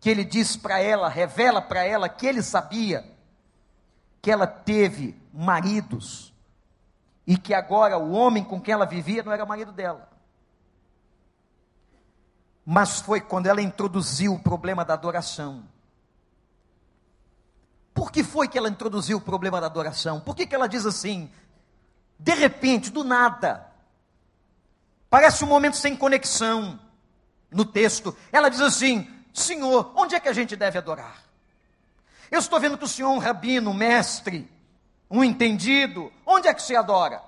que 0.00 0.08
ele 0.08 0.24
diz 0.24 0.56
para 0.56 0.80
ela, 0.80 1.08
revela 1.08 1.60
para 1.60 1.84
ela 1.84 2.08
que 2.08 2.26
ele 2.26 2.42
sabia 2.42 3.10
que 4.20 4.30
ela 4.30 4.46
teve 4.46 5.20
maridos 5.32 6.32
e 7.26 7.36
que 7.36 7.54
agora 7.54 7.98
o 7.98 8.12
homem 8.12 8.44
com 8.44 8.60
quem 8.60 8.74
ela 8.74 8.86
vivia 8.86 9.22
não 9.22 9.32
era 9.32 9.46
marido 9.46 9.72
dela. 9.72 10.08
Mas 12.64 13.00
foi 13.00 13.20
quando 13.20 13.46
ela 13.46 13.60
introduziu 13.60 14.34
o 14.34 14.38
problema 14.38 14.84
da 14.84 14.94
adoração. 14.94 15.64
Por 17.92 18.12
que 18.12 18.22
foi 18.22 18.48
que 18.48 18.56
ela 18.56 18.68
introduziu 18.68 19.18
o 19.18 19.20
problema 19.20 19.60
da 19.60 19.66
adoração? 19.66 20.20
Por 20.20 20.34
que, 20.36 20.46
que 20.46 20.54
ela 20.54 20.68
diz 20.68 20.86
assim? 20.86 21.30
de 22.22 22.34
repente, 22.34 22.90
do 22.90 23.02
nada, 23.02 23.66
parece 25.12 25.44
um 25.44 25.46
momento 25.46 25.76
sem 25.76 25.94
conexão 25.94 26.80
no 27.50 27.66
texto. 27.66 28.16
Ela 28.32 28.48
diz 28.48 28.62
assim: 28.62 29.06
Senhor, 29.30 29.92
onde 29.94 30.14
é 30.14 30.20
que 30.20 30.28
a 30.28 30.32
gente 30.32 30.56
deve 30.56 30.78
adorar? 30.78 31.22
Eu 32.30 32.38
estou 32.38 32.58
vendo 32.58 32.78
que 32.78 32.84
o 32.84 32.88
senhor 32.88 33.10
é 33.10 33.12
um 33.12 33.18
rabino, 33.18 33.72
um 33.72 33.74
mestre, 33.74 34.50
um 35.10 35.22
entendido. 35.22 36.10
Onde 36.24 36.48
é 36.48 36.54
que 36.54 36.62
se 36.62 36.74
adora? 36.74 37.22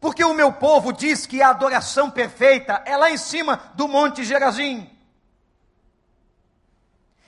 Porque 0.00 0.24
o 0.24 0.32
meu 0.32 0.50
povo 0.50 0.94
diz 0.94 1.26
que 1.26 1.42
a 1.42 1.50
adoração 1.50 2.10
perfeita 2.10 2.82
é 2.86 2.96
lá 2.96 3.10
em 3.10 3.18
cima 3.18 3.70
do 3.74 3.86
Monte 3.86 4.24
Gerazim. 4.24 4.90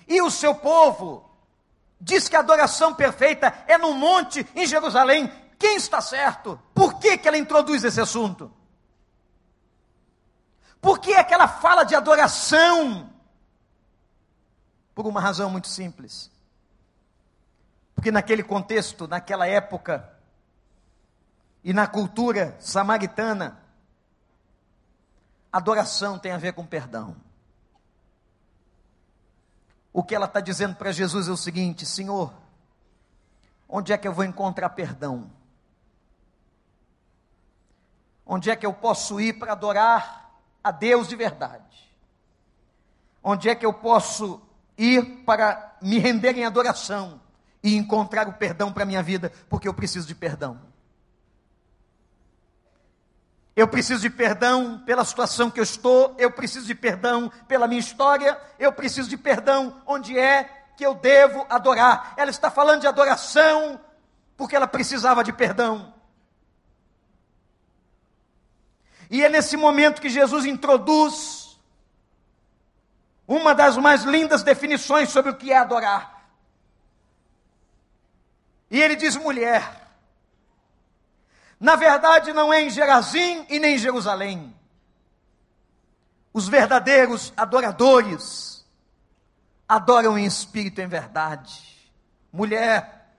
E 0.09 0.23
o 0.23 0.31
seu 0.31 0.55
povo 0.55 1.31
diz 2.01 2.31
que 2.31 2.37
a 2.37 2.41
adoração 2.41 2.95
perfeita 2.95 3.53
é 3.67 3.77
no 3.77 3.93
monte 3.93 4.47
em 4.57 4.67
Jerusalém. 4.67 5.31
Quem 5.65 5.77
está 5.77 6.03
certo? 6.03 6.61
Por 6.75 6.99
que, 6.99 7.17
que 7.17 7.27
ela 7.27 7.39
introduz 7.39 7.83
esse 7.85 7.99
assunto? 7.99 8.53
Por 10.79 10.99
que 10.99 11.15
é 11.15 11.25
que 11.25 11.33
ela 11.33 11.49
fala 11.49 11.85
de 11.85 11.95
adoração? 11.95 13.11
Por 14.95 15.07
uma 15.07 15.23
razão 15.23 15.49
muito 15.49 15.67
simples. 15.67 16.31
Porque 17.95 18.11
naquele 18.11 18.43
contexto, 18.43 19.09
naquela 19.09 19.47
época, 19.47 20.15
e 21.65 21.73
na 21.73 21.87
cultura 21.87 22.55
samaritana, 22.61 23.59
adoração 25.51 26.19
tem 26.19 26.33
a 26.33 26.37
ver 26.37 26.53
com 26.53 26.67
perdão. 26.67 27.17
O 29.95 30.05
que 30.05 30.15
ela 30.15 30.27
está 30.27 30.41
dizendo 30.41 30.77
para 30.77 30.93
Jesus 30.93 31.27
é 31.27 31.33
o 31.33 31.39
seguinte: 31.39 31.87
Senhor, 31.87 32.35
onde 33.67 33.95
é 33.95 33.97
que 33.97 34.07
eu 34.07 34.13
vou 34.13 34.25
encontrar 34.25 34.69
perdão? 34.69 35.31
Onde 38.27 38.51
é 38.51 38.57
que 38.57 38.65
eu 38.65 38.73
posso 38.73 39.21
ir 39.21 39.35
para 39.35 39.53
adorar 39.53 40.31
a 40.63 40.71
Deus 40.71 41.09
de 41.09 41.17
verdade? 41.17 41.63
Onde 43.23 43.49
é 43.49 43.55
que 43.55 43.67
eu 43.67 43.73
posso 43.73 44.41
ir 44.77 45.23
para 45.25 45.77
me 45.81 45.99
render 45.99 46.37
em 46.37 46.45
adoração 46.45 47.21
e 47.63 47.77
encontrar 47.77 48.29
o 48.29 48.35
perdão 48.35 48.73
para 48.73 48.83
a 48.83 48.87
minha 48.87 49.03
vida, 49.03 49.33
porque 49.49 49.67
eu 49.67 49.75
preciso 49.75 50.07
de 50.07 50.15
perdão. 50.15 50.61
Eu 53.57 53.69
preciso 53.69 54.03
de 54.03 54.11
perdão 54.11 54.83
pela 54.85 55.05
situação 55.05 55.51
que 55.51 55.61
eu 55.61 55.65
estou, 55.65 56.15
eu 56.19 56.31
preciso 56.31 56.67
de 56.67 56.75
perdão 56.75 57.31
pela 57.47 57.69
minha 57.69 57.79
história, 57.79 58.39
eu 58.59 58.73
preciso 58.73 59.09
de 59.09 59.17
perdão 59.17 59.81
onde 59.87 60.19
é 60.19 60.45
que 60.77 60.85
eu 60.85 60.95
devo 60.95 61.47
adorar. 61.49 62.15
Ela 62.17 62.31
está 62.31 62.51
falando 62.51 62.81
de 62.81 62.87
adoração 62.89 63.81
porque 64.37 64.57
ela 64.57 64.67
precisava 64.67 65.23
de 65.23 65.33
perdão. 65.33 65.94
E 69.15 69.23
é 69.23 69.29
nesse 69.29 69.57
momento 69.57 70.03
que 70.03 70.09
Jesus 70.09 70.45
introduz 70.45 71.57
uma 73.29 73.55
das 73.55 73.77
mais 73.77 74.03
lindas 74.03 74.43
definições 74.43 75.09
sobre 75.09 75.31
o 75.31 75.37
que 75.37 75.53
é 75.53 75.57
adorar. 75.57 76.27
E 78.69 78.83
ele 78.83 78.97
diz: 78.97 79.15
mulher. 79.15 79.87
Na 81.61 81.77
verdade, 81.77 82.33
não 82.33 82.53
é 82.53 82.63
em 82.63 82.71
Gerazim 82.71 83.47
e 83.49 83.61
nem 83.61 83.77
em 83.77 83.79
Jerusalém. 83.79 84.53
Os 86.33 86.49
verdadeiros 86.49 87.33
adoradores 87.37 88.67
adoram 89.69 90.19
em 90.19 90.25
espírito 90.25 90.81
e 90.81 90.85
em 90.85 90.89
verdade. 90.89 91.93
Mulher, 92.33 93.15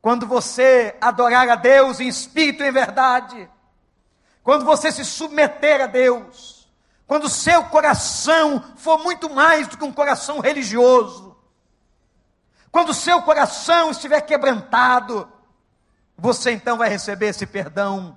quando 0.00 0.28
você 0.28 0.96
adorar 1.00 1.48
a 1.48 1.56
Deus 1.56 1.98
em 1.98 2.06
espírito 2.06 2.62
e 2.62 2.68
em 2.68 2.72
verdade, 2.72 3.50
quando 4.42 4.64
você 4.64 4.90
se 4.90 5.04
submeter 5.04 5.80
a 5.80 5.86
Deus, 5.86 6.68
quando 7.06 7.24
o 7.24 7.30
seu 7.30 7.64
coração 7.64 8.62
for 8.76 8.98
muito 8.98 9.28
mais 9.30 9.68
do 9.68 9.76
que 9.76 9.84
um 9.84 9.92
coração 9.92 10.40
religioso, 10.40 11.36
quando 12.70 12.88
o 12.88 12.94
seu 12.94 13.20
coração 13.22 13.90
estiver 13.90 14.20
quebrantado, 14.22 15.30
você 16.16 16.52
então 16.52 16.78
vai 16.78 16.88
receber 16.88 17.26
esse 17.26 17.46
perdão. 17.46 18.16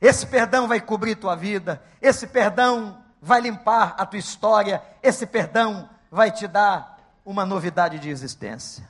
Esse 0.00 0.26
perdão 0.26 0.66
vai 0.66 0.80
cobrir 0.80 1.14
tua 1.16 1.34
vida, 1.34 1.82
esse 2.00 2.26
perdão 2.26 3.02
vai 3.20 3.40
limpar 3.40 3.94
a 3.98 4.04
tua 4.06 4.18
história, 4.18 4.82
esse 5.02 5.26
perdão 5.26 5.88
vai 6.10 6.30
te 6.30 6.46
dar 6.46 6.98
uma 7.24 7.44
novidade 7.44 7.98
de 7.98 8.10
existência. 8.10 8.88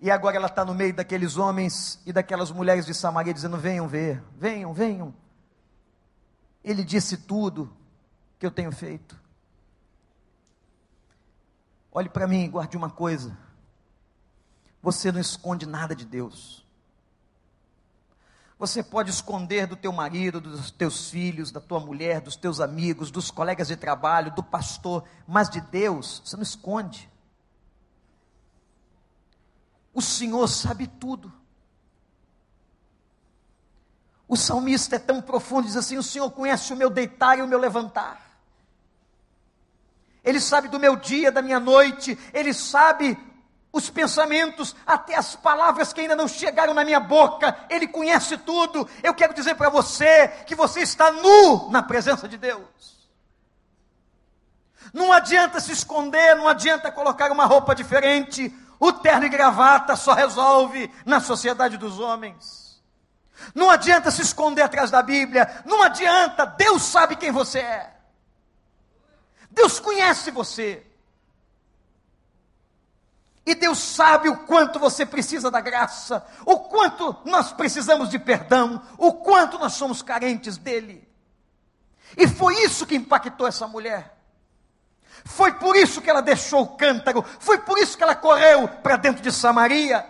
E 0.00 0.10
agora 0.10 0.36
ela 0.36 0.46
está 0.46 0.64
no 0.64 0.74
meio 0.74 0.94
daqueles 0.94 1.36
homens 1.36 2.00
e 2.06 2.12
daquelas 2.12 2.50
mulheres 2.50 2.86
de 2.86 2.94
Samaria 2.94 3.34
dizendo: 3.34 3.56
venham 3.56 3.88
ver, 3.88 4.22
venham, 4.36 4.72
venham. 4.72 5.14
Ele 6.62 6.84
disse 6.84 7.16
tudo 7.16 7.72
que 8.38 8.46
eu 8.46 8.50
tenho 8.50 8.70
feito. 8.70 9.18
Olhe 11.90 12.08
para 12.08 12.28
mim 12.28 12.44
e 12.44 12.48
guarde 12.48 12.76
uma 12.76 12.90
coisa: 12.90 13.36
você 14.80 15.10
não 15.10 15.20
esconde 15.20 15.66
nada 15.66 15.96
de 15.96 16.04
Deus. 16.04 16.64
Você 18.56 18.82
pode 18.82 19.10
esconder 19.10 19.68
do 19.68 19.76
teu 19.76 19.92
marido, 19.92 20.40
dos 20.40 20.70
teus 20.72 21.10
filhos, 21.10 21.52
da 21.52 21.60
tua 21.60 21.78
mulher, 21.78 22.20
dos 22.20 22.34
teus 22.34 22.60
amigos, 22.60 23.10
dos 23.10 23.30
colegas 23.30 23.68
de 23.68 23.76
trabalho, 23.76 24.34
do 24.34 24.42
pastor, 24.42 25.04
mas 25.28 25.48
de 25.48 25.60
Deus 25.60 26.22
você 26.24 26.36
não 26.36 26.42
esconde. 26.42 27.08
O 29.98 30.00
Senhor 30.00 30.46
sabe 30.46 30.86
tudo. 30.86 31.32
O 34.28 34.36
salmista 34.36 34.94
é 34.94 34.98
tão 35.00 35.20
profundo, 35.20 35.66
diz 35.66 35.76
assim: 35.76 35.98
O 35.98 36.04
Senhor 36.04 36.30
conhece 36.30 36.72
o 36.72 36.76
meu 36.76 36.88
deitar 36.88 37.36
e 37.36 37.42
o 37.42 37.48
meu 37.48 37.58
levantar. 37.58 38.38
Ele 40.22 40.38
sabe 40.38 40.68
do 40.68 40.78
meu 40.78 40.94
dia, 40.94 41.32
da 41.32 41.42
minha 41.42 41.58
noite, 41.58 42.16
ele 42.32 42.54
sabe 42.54 43.18
os 43.72 43.90
pensamentos, 43.90 44.76
até 44.86 45.16
as 45.16 45.34
palavras 45.34 45.92
que 45.92 46.02
ainda 46.02 46.14
não 46.14 46.28
chegaram 46.28 46.74
na 46.74 46.84
minha 46.84 47.00
boca, 47.00 47.66
Ele 47.68 47.88
conhece 47.88 48.38
tudo. 48.38 48.88
Eu 49.02 49.12
quero 49.12 49.34
dizer 49.34 49.56
para 49.56 49.68
você 49.68 50.28
que 50.46 50.54
você 50.54 50.78
está 50.80 51.10
nu 51.10 51.72
na 51.72 51.82
presença 51.82 52.28
de 52.28 52.38
Deus. 52.38 53.08
Não 54.92 55.12
adianta 55.12 55.58
se 55.58 55.72
esconder, 55.72 56.36
não 56.36 56.46
adianta 56.46 56.92
colocar 56.92 57.32
uma 57.32 57.46
roupa 57.46 57.74
diferente, 57.74 58.54
o 58.78 58.92
terno 58.92 59.26
e 59.26 59.28
gravata 59.28 59.96
só 59.96 60.12
resolve 60.12 60.90
na 61.04 61.20
sociedade 61.20 61.76
dos 61.76 61.98
homens. 61.98 62.82
Não 63.54 63.70
adianta 63.70 64.10
se 64.10 64.22
esconder 64.22 64.62
atrás 64.62 64.90
da 64.90 65.02
Bíblia, 65.02 65.62
não 65.64 65.82
adianta, 65.82 66.44
Deus 66.44 66.82
sabe 66.82 67.16
quem 67.16 67.30
você 67.30 67.60
é. 67.60 67.94
Deus 69.50 69.80
conhece 69.80 70.30
você. 70.30 70.84
E 73.46 73.54
Deus 73.54 73.78
sabe 73.78 74.28
o 74.28 74.44
quanto 74.44 74.78
você 74.78 75.06
precisa 75.06 75.50
da 75.50 75.60
graça, 75.60 76.26
o 76.44 76.58
quanto 76.58 77.16
nós 77.24 77.50
precisamos 77.50 78.10
de 78.10 78.18
perdão, 78.18 78.82
o 78.98 79.14
quanto 79.14 79.58
nós 79.58 79.72
somos 79.72 80.02
carentes 80.02 80.58
dele. 80.58 81.08
E 82.16 82.28
foi 82.28 82.62
isso 82.62 82.86
que 82.86 82.94
impactou 82.94 83.46
essa 83.46 83.66
mulher. 83.66 84.17
Foi 85.28 85.52
por 85.52 85.76
isso 85.76 86.00
que 86.00 86.08
ela 86.08 86.22
deixou 86.22 86.62
o 86.62 86.68
cântaro, 86.74 87.22
foi 87.22 87.58
por 87.58 87.76
isso 87.76 87.98
que 87.98 88.02
ela 88.02 88.16
correu 88.16 88.66
para 88.66 88.96
dentro 88.96 89.22
de 89.22 89.30
Samaria. 89.30 90.04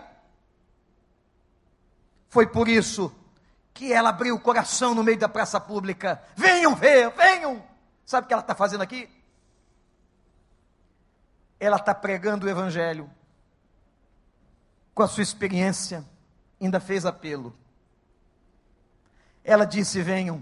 Foi 2.29 2.47
por 2.47 2.69
isso 2.69 3.13
que 3.73 3.91
ela 3.91 4.09
abriu 4.09 4.33
o 4.35 4.39
coração 4.39 4.95
no 4.95 5.03
meio 5.03 5.19
da 5.19 5.27
praça 5.27 5.59
pública. 5.59 6.23
Venham 6.37 6.73
ver, 6.73 7.11
venham. 7.11 7.61
Sabe 8.05 8.23
o 8.23 8.27
que 8.29 8.33
ela 8.33 8.41
está 8.41 8.55
fazendo 8.55 8.81
aqui? 8.81 9.09
Ela 11.59 11.75
está 11.75 11.93
pregando 11.93 12.47
o 12.47 12.49
Evangelho. 12.49 13.11
Com 14.95 15.03
a 15.03 15.07
sua 15.07 15.21
experiência, 15.21 16.03
ainda 16.61 16.79
fez 16.79 17.05
apelo. 17.05 17.53
Ela 19.43 19.65
disse: 19.65 20.01
Venham. 20.01 20.41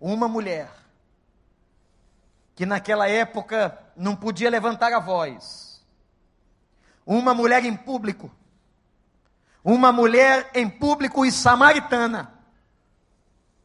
Uma 0.00 0.28
mulher 0.28 0.70
que 2.56 2.64
naquela 2.64 3.06
época 3.06 3.78
não 3.94 4.16
podia 4.16 4.48
levantar 4.48 4.90
a 4.92 4.98
voz. 4.98 5.84
Uma 7.04 7.34
mulher 7.34 7.62
em 7.64 7.76
público. 7.76 8.34
Uma 9.62 9.92
mulher 9.92 10.50
em 10.54 10.68
público 10.68 11.26
e 11.26 11.30
samaritana, 11.30 12.32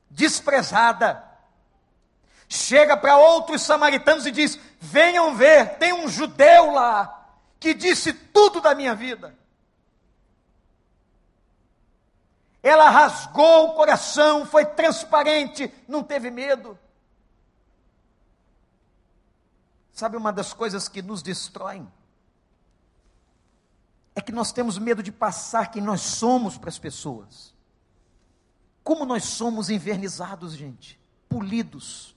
desprezada, 0.10 1.24
chega 2.50 2.98
para 2.98 3.18
outros 3.18 3.62
samaritanos 3.62 4.26
e 4.26 4.32
diz: 4.32 4.60
Venham 4.80 5.36
ver, 5.36 5.78
tem 5.78 5.94
um 5.94 6.08
judeu 6.08 6.72
lá 6.72 7.30
que 7.60 7.74
disse 7.74 8.12
tudo 8.12 8.60
da 8.60 8.76
minha 8.76 8.94
vida. 8.94 9.36
Ela 12.64 12.90
rasgou 12.90 13.68
o 13.70 13.74
coração, 13.74 14.46
foi 14.46 14.66
transparente, 14.66 15.72
não 15.88 16.04
teve 16.04 16.30
medo. 16.30 16.78
Sabe 19.94 20.18
uma 20.18 20.32
das 20.32 20.54
coisas 20.54 20.88
que 20.88 21.02
nos 21.02 21.22
destroem? 21.22 21.88
é 24.16 24.22
que 24.22 24.32
nós 24.32 24.52
temos 24.52 24.78
medo 24.78 25.02
de 25.02 25.12
passar 25.12 25.72
quem 25.72 25.82
nós 25.82 26.02
somos 26.02 26.58
para 26.58 26.70
as 26.70 26.78
pessoas. 26.78 27.54
Como 28.84 29.06
nós 29.06 29.24
somos 29.24 29.70
invernizados, 29.70 30.54
gente, 30.54 31.00
polidos. 31.30 32.16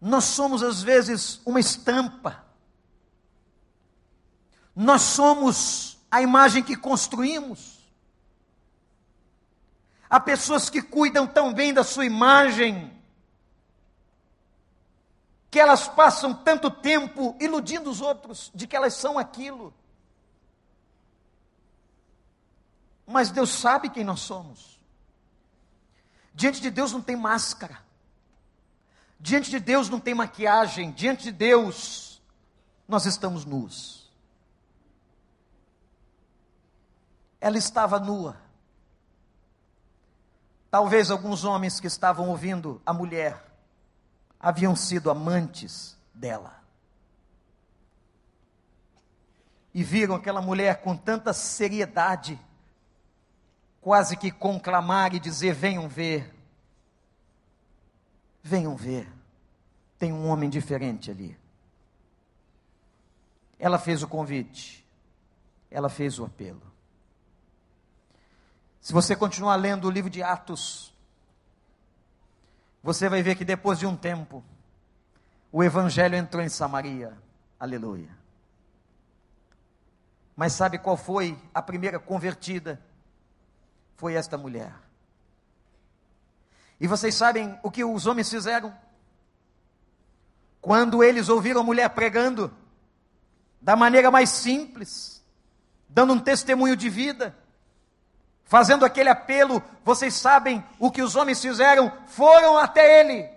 Nós 0.00 0.24
somos 0.24 0.62
às 0.62 0.82
vezes 0.82 1.40
uma 1.44 1.60
estampa. 1.60 2.44
Nós 4.74 5.02
somos 5.02 5.98
a 6.10 6.22
imagem 6.22 6.62
que 6.62 6.76
construímos. 6.76 7.78
Há 10.08 10.20
pessoas 10.20 10.70
que 10.70 10.80
cuidam 10.80 11.26
tão 11.26 11.52
bem 11.52 11.74
da 11.74 11.82
sua 11.82 12.06
imagem, 12.06 12.92
que 15.54 15.60
elas 15.60 15.86
passam 15.86 16.34
tanto 16.34 16.68
tempo 16.68 17.36
iludindo 17.38 17.88
os 17.88 18.00
outros 18.00 18.50
de 18.52 18.66
que 18.66 18.74
elas 18.74 18.94
são 18.94 19.16
aquilo. 19.16 19.72
Mas 23.06 23.30
Deus 23.30 23.50
sabe 23.50 23.88
quem 23.88 24.02
nós 24.02 24.18
somos. 24.18 24.80
Diante 26.34 26.60
de 26.60 26.72
Deus 26.72 26.90
não 26.90 27.00
tem 27.00 27.14
máscara. 27.14 27.78
Diante 29.20 29.48
de 29.48 29.60
Deus 29.60 29.88
não 29.88 30.00
tem 30.00 30.12
maquiagem. 30.12 30.90
Diante 30.90 31.22
de 31.22 31.30
Deus 31.30 32.20
nós 32.88 33.06
estamos 33.06 33.44
nus. 33.44 34.12
Ela 37.40 37.58
estava 37.58 38.00
nua. 38.00 38.36
Talvez 40.68 41.12
alguns 41.12 41.44
homens 41.44 41.78
que 41.78 41.86
estavam 41.86 42.28
ouvindo 42.28 42.82
a 42.84 42.92
mulher 42.92 43.53
haviam 44.44 44.76
sido 44.76 45.10
amantes 45.10 45.96
dela. 46.12 46.62
E 49.72 49.82
viram 49.82 50.14
aquela 50.14 50.42
mulher 50.42 50.82
com 50.82 50.94
tanta 50.94 51.32
seriedade, 51.32 52.38
quase 53.80 54.18
que 54.18 54.30
conclamar 54.30 55.14
e 55.14 55.18
dizer: 55.18 55.54
venham 55.54 55.88
ver, 55.88 56.32
venham 58.42 58.76
ver, 58.76 59.10
tem 59.98 60.12
um 60.12 60.28
homem 60.28 60.50
diferente 60.50 61.10
ali. 61.10 61.36
Ela 63.58 63.78
fez 63.78 64.02
o 64.02 64.08
convite, 64.08 64.86
ela 65.70 65.88
fez 65.88 66.18
o 66.18 66.24
apelo. 66.26 66.62
Se 68.78 68.92
você 68.92 69.16
continuar 69.16 69.56
lendo 69.56 69.88
o 69.88 69.90
livro 69.90 70.10
de 70.10 70.22
Atos, 70.22 70.93
você 72.84 73.08
vai 73.08 73.22
ver 73.22 73.34
que 73.34 73.46
depois 73.46 73.78
de 73.78 73.86
um 73.86 73.96
tempo, 73.96 74.44
o 75.50 75.64
evangelho 75.64 76.14
entrou 76.14 76.42
em 76.42 76.50
Samaria. 76.50 77.16
Aleluia. 77.58 78.10
Mas 80.36 80.52
sabe 80.52 80.76
qual 80.76 80.94
foi 80.94 81.34
a 81.54 81.62
primeira 81.62 81.98
convertida? 81.98 82.78
Foi 83.96 84.12
esta 84.12 84.36
mulher. 84.36 84.74
E 86.78 86.86
vocês 86.86 87.14
sabem 87.14 87.58
o 87.62 87.70
que 87.70 87.82
os 87.82 88.04
homens 88.04 88.28
fizeram? 88.28 88.76
Quando 90.60 91.02
eles 91.02 91.30
ouviram 91.30 91.62
a 91.62 91.64
mulher 91.64 91.88
pregando, 91.88 92.54
da 93.62 93.74
maneira 93.74 94.10
mais 94.10 94.28
simples, 94.28 95.24
dando 95.88 96.12
um 96.12 96.20
testemunho 96.20 96.76
de 96.76 96.90
vida, 96.90 97.34
fazendo 98.44 98.84
aquele 98.84 99.08
apelo, 99.08 99.62
vocês 99.84 100.14
sabem 100.14 100.64
o 100.78 100.90
que 100.90 101.02
os 101.02 101.16
homens 101.16 101.40
fizeram? 101.40 101.92
Foram 102.06 102.58
até 102.58 103.00
ele. 103.00 103.28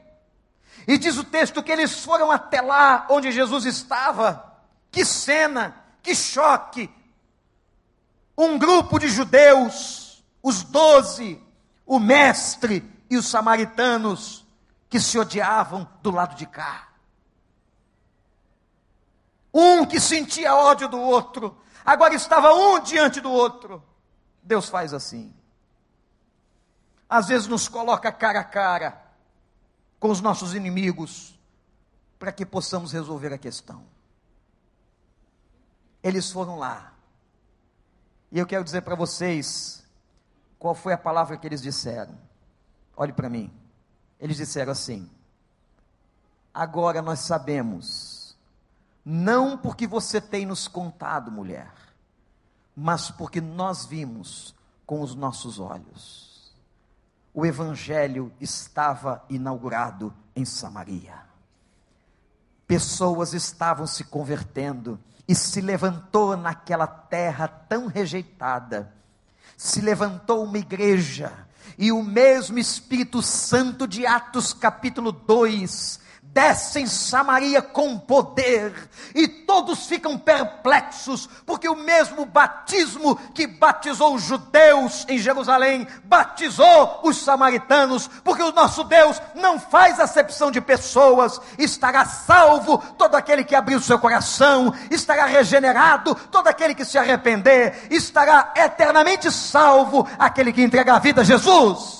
E 0.88 0.98
diz 0.98 1.18
o 1.18 1.24
texto 1.24 1.62
que 1.62 1.72
eles 1.72 2.04
foram 2.04 2.32
até 2.32 2.62
lá 2.62 3.06
onde 3.10 3.32
Jesus 3.32 3.66
estava. 3.66 4.56
Que 4.92 5.04
cena, 5.04 5.76
que 6.02 6.16
choque. 6.16 6.90
Um 8.38 8.58
grupo 8.58 9.00
de 9.00 9.10
judeus, 9.10 10.24
os 10.42 10.64
doze, 10.64 11.42
o 11.86 12.00
mestre 12.00 12.84
e 13.10 13.18
os 13.18 13.28
samaritanos, 13.28 14.46
que 14.90 15.00
se 15.00 15.18
odiavam 15.18 15.88
do 16.02 16.12
lado 16.12 16.36
de 16.36 16.46
cá. 16.46 16.88
Um 19.54 19.86
que 19.86 20.00
sentia 20.00 20.56
ódio 20.56 20.88
do 20.88 21.00
outro, 21.00 21.58
agora 21.86 22.14
estava 22.14 22.54
um 22.54 22.80
diante 22.80 23.20
do 23.20 23.32
outro. 23.32 23.84
Deus 24.48 24.70
faz 24.70 24.94
assim. 24.94 25.34
Às 27.10 27.28
vezes 27.28 27.48
nos 27.48 27.68
coloca 27.68 28.12
cara 28.12 28.40
a 28.40 28.44
cara 28.44 29.02
com 30.00 30.10
os 30.10 30.22
nossos 30.22 30.54
inimigos 30.54 31.38
para 32.18 32.32
que 32.32 32.46
possamos 32.46 32.92
resolver 32.94 33.34
a 33.34 33.38
questão. 33.38 33.86
Eles 36.02 36.32
foram 36.32 36.58
lá. 36.58 36.94
E 38.32 38.40
eu 38.40 38.48
quero 38.48 38.64
dizer 38.64 38.82
para 38.82 38.96
vocês 38.96 39.86
qual 40.58 40.74
foi 40.74 40.94
a 40.94 40.98
palavra 40.98 41.38
que 41.38 41.46
eles 41.46 41.62
disseram. 41.62 42.18
Olhe 42.96 43.14
para 43.14 43.30
mim. 43.30 43.54
Eles 44.20 44.38
disseram 44.38 44.72
assim: 44.72 45.10
Agora 46.54 47.02
nós 47.02 47.20
sabemos, 47.20 48.38
não 49.04 49.58
porque 49.58 49.86
você 49.86 50.20
tem 50.20 50.46
nos 50.46 50.68
contado, 50.68 51.32
mulher, 51.32 51.72
mas 52.80 53.10
porque 53.10 53.42
nós 53.42 53.88
vimos 53.88 54.54
com 54.86 55.02
os 55.02 55.16
nossos 55.16 55.60
olhos. 55.60 56.54
O 57.34 57.44
Evangelho 57.44 58.32
estava 58.40 59.26
inaugurado 59.32 60.14
em 60.36 60.46
Samaria. 60.46 61.16
Pessoas 62.68 63.34
estavam 63.34 63.88
se 63.88 64.04
convertendo 64.04 65.00
e 65.28 65.34
se 65.34 65.60
levantou 65.60 66.38
naquela 66.38 66.86
terra 66.86 67.48
tão 67.48 67.88
rejeitada, 67.88 68.94
se 69.58 69.82
levantou 69.82 70.44
uma 70.44 70.60
igreja, 70.60 71.48
e 71.80 71.92
o 71.92 72.04
mesmo 72.04 72.60
Espírito 72.60 73.24
Santo 73.24 73.88
de 73.88 74.06
Atos 74.06 74.54
capítulo 74.54 75.12
2 75.12 76.00
desce 76.38 76.82
em 76.82 76.86
Samaria 76.86 77.64
com 77.64 77.98
poder, 77.98 78.72
e 79.16 79.28
todos 79.28 79.88
ficam 79.88 80.20
perplexos, 80.20 81.28
porque 81.48 81.68
o 81.68 81.76
mesmo 81.76 82.28
batismo 82.28 83.16
que 83.34 83.48
batizou 83.48 84.14
os 84.14 84.22
judeus 84.22 85.04
em 85.10 85.18
Jerusalém, 85.18 85.88
batizou 86.04 87.00
os 87.02 87.18
samaritanos, 87.18 88.08
porque 88.24 88.44
o 88.44 88.52
nosso 88.52 88.84
Deus 88.84 89.20
não 89.34 89.60
faz 89.60 90.00
acepção 90.00 90.52
de 90.52 90.62
pessoas, 90.62 91.42
estará 91.58 92.06
salvo 92.06 92.78
todo 93.00 93.16
aquele 93.16 93.44
que 93.44 93.56
abrir 93.56 93.76
o 93.76 93.82
seu 93.82 93.98
coração, 93.98 94.72
estará 94.92 95.26
regenerado 95.26 96.14
todo 96.30 96.48
aquele 96.48 96.76
que 96.76 96.86
se 96.86 97.00
arrepender, 97.00 97.88
estará 97.90 98.54
eternamente 98.56 99.32
salvo 99.32 100.08
aquele 100.20 100.54
que 100.54 100.62
entrega 100.62 100.94
a 100.94 101.00
vida 101.00 101.22
a 101.22 101.24
Jesus. 101.24 101.97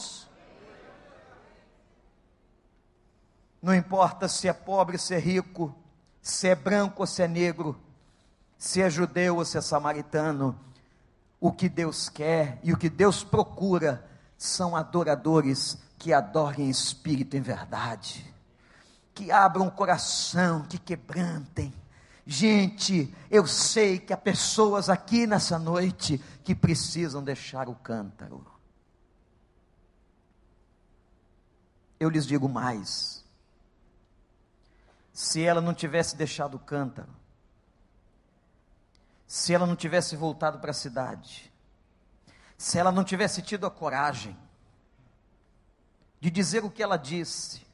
Não 3.68 3.76
importa 3.76 4.30
se 4.30 4.48
é 4.48 4.54
pobre, 4.54 4.98
se 4.98 5.14
é 5.14 5.20
rico, 5.20 5.76
se 6.22 6.48
é 6.48 6.56
branco 6.56 7.02
ou 7.02 7.06
se 7.06 7.22
é 7.22 7.28
negro, 7.28 7.78
se 8.58 8.82
é 8.82 8.90
judeu 8.90 9.36
ou 9.36 9.44
se 9.44 9.58
é 9.58 9.62
samaritano. 9.62 10.58
O 11.38 11.52
que 11.52 11.68
Deus 11.68 12.08
quer 12.08 12.62
e 12.64 12.72
o 12.72 12.78
que 12.78 12.90
Deus 12.90 13.26
procura 13.26 14.10
são 14.38 14.74
adoradores 14.74 15.78
que 15.98 16.14
adorem 16.14 16.70
espírito 16.70 17.36
em 17.36 17.42
verdade, 17.42 18.34
que 19.14 19.34
abram 19.34 19.68
o 19.68 19.72
coração, 19.72 20.64
que 20.64 20.78
quebrantem. 20.78 21.74
Gente, 22.26 23.14
eu 23.30 23.46
sei 23.46 24.00
que 24.00 24.14
há 24.14 24.18
pessoas 24.18 24.90
aqui 24.90 25.28
nessa 25.28 25.60
noite 25.60 26.24
que 26.42 26.56
precisam 26.56 27.22
deixar 27.22 27.68
o 27.68 27.76
cântaro. 27.76 28.48
Eu 32.00 32.10
lhes 32.10 32.26
digo 32.26 32.48
mais 32.48 33.27
se 35.18 35.44
ela 35.44 35.60
não 35.60 35.74
tivesse 35.74 36.16
deixado 36.16 36.58
o 36.58 36.60
cântaro, 36.60 37.10
se 39.26 39.52
ela 39.52 39.66
não 39.66 39.76
tivesse 39.76 40.16
voltado 40.16 40.60
para 40.60 40.70
a 40.70 40.76
cidade, 40.76 41.52
se 42.56 42.78
ela 42.78 42.92
não 42.92 43.04
tivesse 43.04 43.42
tido 43.42 43.66
a 43.66 43.72
coragem 43.72 44.38
de 46.22 46.30
dizer 46.30 46.64
o 46.64 46.70
que 46.70 46.84
ela 46.84 46.98
disse, 46.98 47.66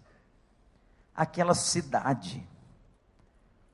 aquela 1.14 1.54
cidade 1.54 2.48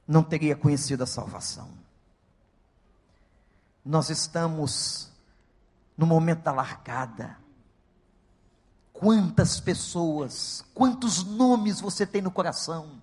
não 0.08 0.24
teria 0.24 0.56
conhecido 0.56 1.04
a 1.04 1.08
salvação. 1.08 1.70
Nós 3.86 4.10
estamos 4.10 5.12
no 5.96 6.08
momento 6.08 6.42
da 6.42 6.52
largada. 6.52 7.38
Quantas 8.92 9.60
pessoas, 9.60 10.66
quantos 10.74 11.24
nomes 11.24 11.80
você 11.80 12.04
tem 12.04 12.20
no 12.20 12.32
coração? 12.32 13.00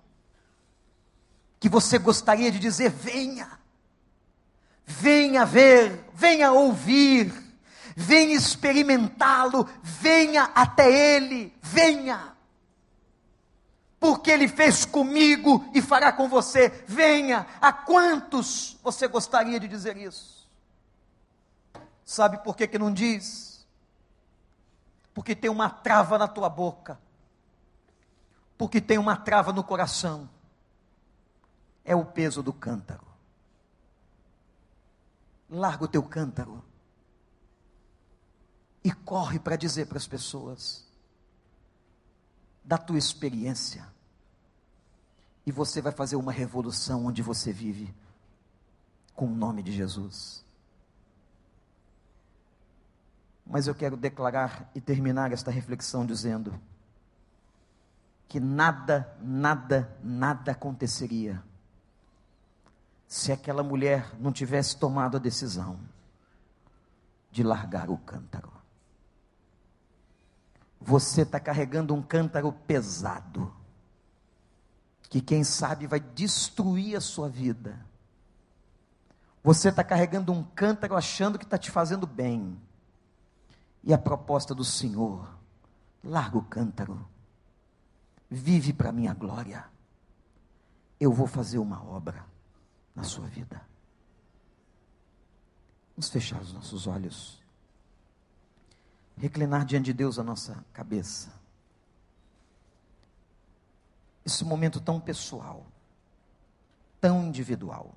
Que 1.59 1.69
você 1.69 1.97
gostaria 1.97 2.51
de 2.51 2.59
dizer: 2.59 2.89
venha, 2.89 3.59
venha 4.85 5.45
ver, 5.45 6.05
venha 6.13 6.51
ouvir, 6.51 7.33
venha 7.95 8.35
experimentá-lo, 8.35 9.67
venha 9.81 10.43
até 10.55 10.89
Ele, 11.15 11.53
venha. 11.61 12.35
porque 13.99 14.29
Ele 14.31 14.47
fez 14.47 14.85
comigo 14.85 15.69
e 15.73 15.81
fará 15.81 16.11
com 16.11 16.29
você. 16.29 16.69
Venha, 16.87 17.45
a 17.59 17.73
quantos 17.73 18.77
você 18.83 19.07
gostaria 19.07 19.59
de 19.59 19.67
dizer 19.67 19.97
isso? 19.97 20.47
Sabe 22.05 22.37
por 22.37 22.55
que, 22.55 22.67
que 22.67 22.79
não 22.79 22.93
diz? 22.93 23.67
Porque 25.13 25.35
tem 25.35 25.49
uma 25.49 25.69
trava 25.69 26.17
na 26.17 26.27
tua 26.27 26.47
boca, 26.47 26.97
porque 28.57 28.79
tem 28.79 28.97
uma 28.97 29.17
trava 29.17 29.51
no 29.51 29.63
coração, 29.63 30.29
é 31.87 31.95
o 31.95 32.03
peso 32.03 32.43
do 32.43 32.51
cântaro. 32.51 33.07
Larga 35.49 35.85
o 35.85 35.87
teu 35.87 36.03
cântaro 36.03 36.61
e 38.83 38.91
corre 38.91 39.39
para 39.39 39.55
dizer 39.55 39.87
para 39.87 39.97
as 39.97 40.05
pessoas: 40.05 40.85
da 42.61 42.77
tua 42.77 42.97
experiência. 42.97 43.87
E 45.45 45.51
você 45.51 45.81
vai 45.81 45.93
fazer 45.93 46.17
uma 46.17 46.33
revolução 46.33 47.05
onde 47.05 47.21
você 47.21 47.53
vive, 47.53 47.95
com 49.15 49.27
o 49.27 49.33
nome 49.33 49.63
de 49.63 49.71
Jesus. 49.71 50.43
Mas 53.45 53.65
eu 53.65 53.73
quero 53.73 53.95
declarar 53.95 54.69
e 54.75 54.81
terminar 54.81 55.31
esta 55.31 55.49
reflexão 55.49 56.05
dizendo 56.05 56.59
que 58.27 58.41
nada, 58.41 59.17
nada, 59.21 59.97
nada 60.03 60.51
aconteceria 60.51 61.41
se 63.07 63.31
aquela 63.31 63.63
mulher 63.63 64.13
não 64.19 64.31
tivesse 64.31 64.75
tomado 64.77 65.15
a 65.15 65.19
decisão 65.19 65.79
de 67.31 67.41
largar 67.41 67.89
o 67.89 67.97
cântaro. 67.97 68.51
Você 70.79 71.21
está 71.21 71.39
carregando 71.39 71.95
um 71.95 72.01
cântaro 72.01 72.51
pesado, 72.51 73.53
que 75.09 75.21
quem 75.21 75.43
sabe 75.43 75.87
vai 75.87 75.99
destruir 75.99 76.97
a 76.97 77.01
sua 77.01 77.29
vida. 77.29 77.79
Você 79.43 79.69
está 79.69 79.83
carregando 79.83 80.33
um 80.33 80.43
cântaro 80.43 80.95
achando 80.95 81.39
que 81.39 81.45
está 81.45 81.57
te 81.57 81.71
fazendo 81.71 82.05
bem. 82.05 82.59
E 83.83 83.93
a 83.93 83.97
proposta 83.97 84.53
do 84.53 84.65
Senhor, 84.65 85.29
larga 86.03 86.37
o 86.37 86.43
cântaro, 86.43 87.07
vive 88.29 88.73
para 88.73 88.91
minha 88.91 89.13
glória. 89.13 89.65
Eu 90.99 91.13
vou 91.13 91.27
fazer 91.27 91.57
uma 91.57 91.81
obra 91.81 92.25
na 92.97 93.03
sua 93.03 93.27
vida. 93.27 93.61
Vamos 95.95 96.09
fechar 96.09 96.41
os 96.41 96.51
nossos 96.51 96.85
olhos 96.85 97.37
reclinar 99.17 99.65
diante 99.65 99.85
de 99.85 99.93
Deus 99.93 100.19
a 100.19 100.23
nossa 100.23 100.63
cabeça. 100.71 101.33
Esse 104.23 104.45
momento 104.45 104.79
tão 104.79 104.99
pessoal, 104.99 105.65
tão 107.01 107.25
individual. 107.25 107.95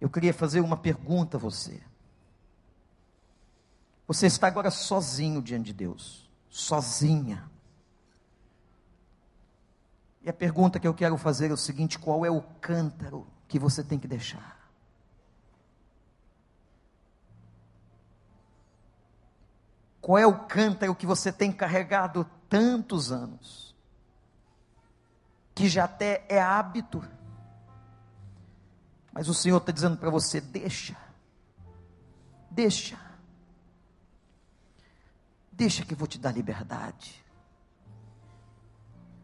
Eu 0.00 0.08
queria 0.08 0.32
fazer 0.32 0.60
uma 0.60 0.76
pergunta 0.76 1.36
a 1.36 1.40
você. 1.40 1.82
Você 4.06 4.26
está 4.26 4.46
agora 4.46 4.70
sozinho 4.70 5.42
diante 5.42 5.66
de 5.66 5.72
Deus, 5.74 6.28
sozinha. 6.48 7.48
E 10.22 10.28
a 10.28 10.32
pergunta 10.32 10.78
que 10.78 10.86
eu 10.86 10.94
quero 10.94 11.16
fazer 11.16 11.50
é 11.50 11.54
o 11.54 11.56
seguinte: 11.56 11.98
qual 11.98 12.24
é 12.24 12.30
o 12.30 12.42
cântaro 12.60 13.26
que 13.48 13.58
você 13.58 13.82
tem 13.82 13.98
que 13.98 14.06
deixar? 14.06 14.60
Qual 20.00 20.18
é 20.18 20.26
o 20.26 20.46
cântaro 20.46 20.94
que 20.94 21.06
você 21.06 21.32
tem 21.32 21.52
carregado 21.52 22.28
tantos 22.48 23.12
anos? 23.12 23.74
Que 25.54 25.68
já 25.68 25.84
até 25.84 26.24
é 26.28 26.40
hábito. 26.40 27.02
Mas 29.12 29.28
o 29.28 29.34
Senhor 29.34 29.58
está 29.58 29.72
dizendo 29.72 29.96
para 29.96 30.10
você: 30.10 30.40
deixa, 30.40 30.96
deixa, 32.50 32.98
deixa 35.50 35.84
que 35.84 35.94
eu 35.94 35.98
vou 35.98 36.08
te 36.08 36.18
dar 36.18 36.32
liberdade. 36.32 37.19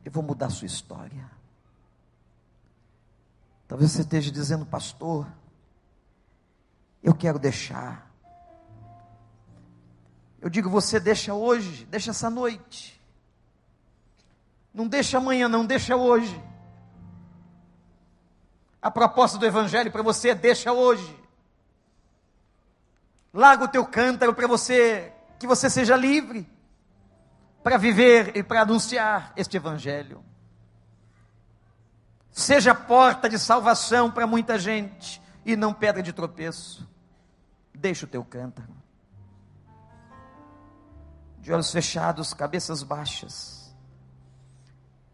Eu 0.07 0.13
vou 0.13 0.23
mudar 0.23 0.47
a 0.47 0.51
sua 0.51 0.67
história. 0.67 1.29
Talvez 3.67 3.91
você 3.91 4.03
esteja 4.03 4.31
dizendo, 4.31 4.65
pastor, 4.65 5.27
eu 7.03 7.13
quero 7.13 7.41
deixar. 7.41 8.09
Eu 10.41 10.49
digo, 10.49 10.71
você 10.71 11.01
deixa 11.01 11.35
hoje, 11.35 11.85
deixa 11.87 12.11
essa 12.11 12.31
noite. 12.31 13.03
Não 14.73 14.87
deixa 14.87 15.19
amanhã, 15.19 15.49
não, 15.49 15.67
deixa 15.67 15.97
hoje. 15.97 16.41
A 18.81 18.93
proposta 18.93 19.39
do 19.39 19.45
Evangelho 19.45 19.91
para 19.91 20.05
você 20.05 20.29
é 20.29 20.35
deixa 20.37 20.73
hoje. 20.73 21.21
Larga 23.35 23.65
o 23.65 23.69
teu 23.69 23.85
cântaro 23.85 24.33
para 24.33 24.47
você, 24.47 25.13
que 25.37 25.49
você 25.49 25.69
seja 25.69 25.97
livre 25.97 26.49
para 27.67 27.79
viver 27.79 28.37
e 28.37 28.45
para 28.45 28.62
anunciar 28.62 29.33
este 29.37 29.57
Evangelho. 29.57 30.25
Seja 32.31 32.73
porta 32.73 33.29
de 33.29 33.41
salvação 33.41 34.09
para 34.09 34.25
muita 34.25 34.57
gente 34.57 35.21
e 35.45 35.57
não 35.57 35.75
pedra 35.75 36.01
de 36.01 36.12
tropeço. 36.12 36.89
Deixa 37.75 38.07
o 38.07 38.09
teu 38.09 38.25
cântaro 38.25 38.73
de 41.41 41.53
olhos 41.53 41.73
fechados, 41.73 42.33
cabeças 42.33 42.85
baixas. 42.85 43.75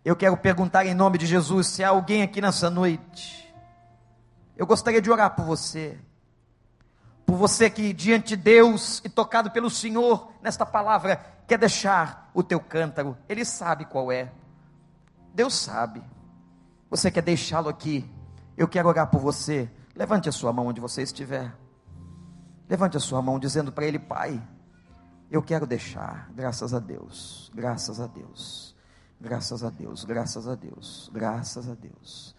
Eu 0.05 0.15
quero 0.15 0.37
perguntar 0.37 0.85
em 0.85 0.93
nome 0.93 1.17
de 1.17 1.25
Jesus 1.25 1.69
se 1.69 1.83
há 1.83 1.89
alguém 1.89 2.23
aqui 2.23 2.43
nessa 2.43 2.69
noite. 2.69 3.51
Eu 4.59 4.67
gostaria 4.67 5.01
de 5.01 5.11
orar 5.11 5.35
por 5.35 5.47
você. 5.47 5.99
Por 7.25 7.35
você 7.37 7.71
que 7.71 7.95
diante 7.95 8.29
de 8.29 8.37
Deus 8.37 9.01
e 9.03 9.09
tocado 9.09 9.51
pelo 9.51 9.71
Senhor 9.71 10.31
nesta 10.43 10.67
palavra 10.67 11.33
quer 11.53 11.59
deixar 11.59 12.31
o 12.33 12.43
teu 12.43 12.59
cântaro. 12.59 13.15
Ele 13.29 13.45
sabe 13.45 13.85
qual 13.85 14.11
é. 14.11 14.33
Deus 15.35 15.55
sabe. 15.55 16.03
Você 16.89 17.11
quer 17.11 17.21
deixá-lo 17.21 17.69
aqui? 17.69 18.11
Eu 18.57 18.67
quero 18.67 18.89
orar 18.89 19.11
por 19.11 19.21
você. 19.21 19.71
Levante 19.95 20.31
a 20.31 20.33
sua 20.33 20.51
mão 20.51 20.69
onde 20.69 20.81
você 20.81 21.03
estiver. 21.03 21.55
Levante 22.71 22.97
a 22.97 23.01
sua 23.01 23.21
mão 23.21 23.39
dizendo 23.39 23.71
para 23.71 23.85
ele, 23.85 23.99
Pai, 23.99 24.43
eu 25.31 25.43
quero 25.43 25.67
deixar, 25.67 26.31
graças 26.35 26.73
a 26.73 26.79
Deus, 26.79 27.53
graças 27.55 28.01
a 28.01 28.07
Deus, 28.07 28.75
graças 29.21 29.63
a 29.63 29.69
Deus, 29.69 30.05
graças 30.05 30.49
a 30.49 30.55
Deus, 30.55 31.11
graças 31.13 31.69
a 31.69 31.75
Deus. 31.75 32.35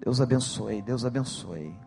Deus 0.00 0.18
abençoe, 0.18 0.80
Deus 0.80 1.04
abençoe. 1.04 1.78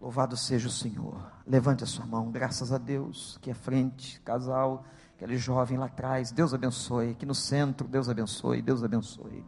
Louvado 0.00 0.36
seja 0.36 0.66
o 0.66 0.72
Senhor. 0.72 1.30
Levante 1.46 1.84
a 1.84 1.86
sua 1.86 2.04
mão, 2.04 2.32
graças 2.32 2.72
a 2.72 2.78
Deus, 2.78 3.38
que 3.40 3.48
é 3.48 3.54
frente, 3.54 4.20
casal, 4.22 4.84
aquele 5.22 5.38
jovem 5.38 5.78
lá 5.78 5.86
atrás. 5.86 6.32
Deus 6.32 6.52
abençoe, 6.52 7.10
aqui 7.10 7.24
no 7.24 7.34
centro, 7.34 7.86
Deus 7.86 8.08
abençoe, 8.08 8.60
Deus 8.60 8.82
abençoe. 8.82 9.44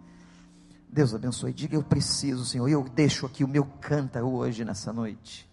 Deus 0.88 1.12
abençoe. 1.12 1.52
Diga, 1.52 1.74
eu 1.74 1.82
preciso, 1.82 2.44
Senhor. 2.44 2.68
Eu 2.68 2.84
deixo 2.84 3.26
aqui 3.26 3.42
o 3.42 3.48
meu 3.48 3.64
cântaro 3.64 4.28
hoje, 4.28 4.64
nessa 4.64 4.92
noite. 4.92 5.50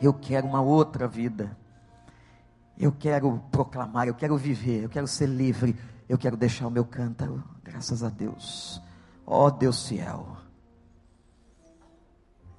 Eu 0.00 0.14
quero 0.14 0.46
uma 0.46 0.62
outra 0.62 1.06
vida. 1.06 1.54
Eu 2.78 2.90
quero 2.90 3.38
proclamar, 3.50 4.08
eu 4.08 4.14
quero 4.14 4.36
viver, 4.38 4.84
eu 4.84 4.88
quero 4.88 5.06
ser 5.06 5.26
livre, 5.26 5.76
eu 6.08 6.16
quero 6.16 6.36
deixar 6.36 6.68
o 6.68 6.70
meu 6.70 6.84
cântaro, 6.84 7.42
graças 7.62 8.04
a 8.04 8.08
Deus. 8.08 8.80
Ó 9.26 9.46
oh, 9.46 9.50
Deus 9.50 9.88
fiel. 9.88 10.36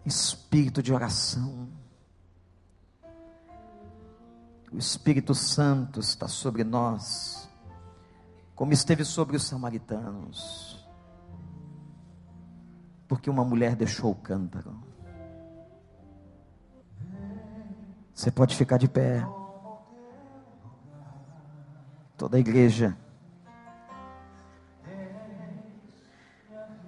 Espírito 0.05 0.84
de 0.84 0.93
oração. 0.93 1.70
O 4.72 4.78
Espírito 4.78 5.34
Santo 5.34 5.99
está 5.99 6.28
sobre 6.28 6.63
nós, 6.63 7.49
como 8.55 8.72
esteve 8.72 9.03
sobre 9.03 9.36
os 9.36 9.43
samaritanos. 9.43 10.88
Porque 13.07 13.30
uma 13.30 13.43
mulher 13.43 13.76
deixou 13.76 14.11
o 14.11 14.15
cântaro. 14.15 14.80
Você 18.13 18.30
pode 18.30 18.55
ficar 18.55 18.78
de 18.78 18.88
pé 18.88 19.26
toda 22.15 22.38
a 22.38 22.39
igreja. 22.39 22.95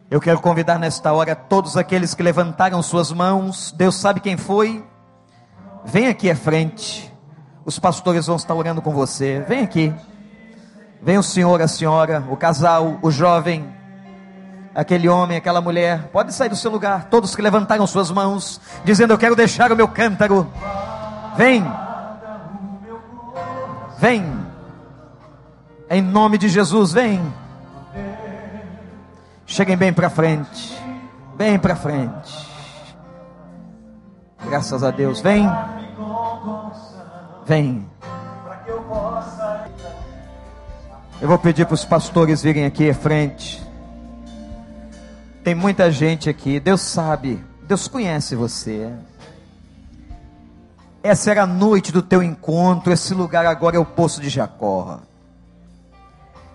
Eu 0.10 0.20
quero 0.20 0.42
convidar 0.42 0.78
nesta 0.78 1.14
hora 1.14 1.34
todos 1.36 1.78
aqueles 1.78 2.14
que 2.14 2.22
levantaram 2.22 2.84
suas 2.84 3.14
mãos, 3.14 3.72
Deus 3.72 3.96
sabe 3.96 4.20
quem 4.20 4.36
foi. 4.36 4.86
Vem 5.86 6.08
aqui 6.08 6.30
à 6.30 6.36
frente. 6.36 7.11
Os 7.66 7.78
pastores 7.78 8.28
vão 8.28 8.36
estar 8.36 8.54
orando 8.54 8.82
com 8.82 8.92
você. 8.92 9.44
Vem 9.48 9.64
aqui. 9.64 9.94
Vem 11.02 11.18
o 11.18 11.24
senhor, 11.24 11.62
a 11.62 11.68
senhora, 11.68 12.24
o 12.30 12.38
casal, 12.38 13.00
o 13.02 13.10
jovem, 13.10 13.74
aquele 14.74 15.10
homem, 15.10 15.38
aquela 15.38 15.60
mulher. 15.60 16.10
Pode 16.12 16.34
sair 16.34 16.50
do 16.50 16.56
seu 16.56 16.70
lugar. 16.70 17.06
Todos 17.06 17.36
que 17.36 17.42
levantaram 17.42 17.86
suas 17.88 18.12
mãos, 18.12 18.62
dizendo: 18.84 19.14
Eu 19.14 19.18
quero 19.18 19.36
deixar 19.36 19.72
o 19.72 19.76
meu 19.76 19.88
cântaro. 19.88 20.48
Vem. 21.36 21.66
Vem. 23.98 24.42
Em 25.90 26.02
nome 26.02 26.38
de 26.38 26.50
Jesus, 26.50 26.94
vem. 26.94 27.22
Cheguem 29.46 29.76
bem 29.76 29.92
para 29.92 30.10
frente. 30.10 30.82
Bem 31.36 31.60
para 31.60 31.76
frente. 31.76 32.50
Graças 34.46 34.84
a 34.84 34.92
Deus. 34.92 35.20
Vem. 35.20 35.50
Vem. 37.46 37.90
Eu 41.22 41.28
vou 41.28 41.38
pedir 41.38 41.66
para 41.66 41.76
os 41.76 41.86
pastores 41.86 42.42
virem 42.42 42.66
aqui 42.66 42.90
à 42.90 42.94
frente. 42.94 43.64
Tem 45.44 45.54
muita 45.56 45.92
gente 45.92 46.30
aqui. 46.30 46.60
Deus 46.60 46.82
sabe. 46.82 47.44
Deus 47.64 47.88
conhece 47.88 48.36
você. 48.36 48.92
Essa 51.04 51.32
era 51.32 51.44
a 51.44 51.48
noite 51.48 51.92
do 51.92 52.02
teu 52.02 52.22
encontro. 52.22 52.94
Esse 52.94 53.14
lugar 53.14 53.46
agora 53.46 53.76
é 53.76 53.80
o 53.80 53.86
poço 53.86 54.22
de 54.22 54.30
Jacó. 54.30 55.00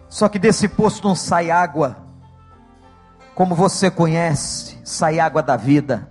Só 0.08 0.28
que 0.28 0.38
desse 0.38 0.68
poço 0.68 1.02
não 1.04 1.14
sai 1.14 1.50
água, 1.50 1.96
como 3.34 3.54
você 3.54 3.90
conhece, 3.90 4.78
sai 4.84 5.18
água 5.18 5.42
da 5.42 5.56
vida. 5.56 6.08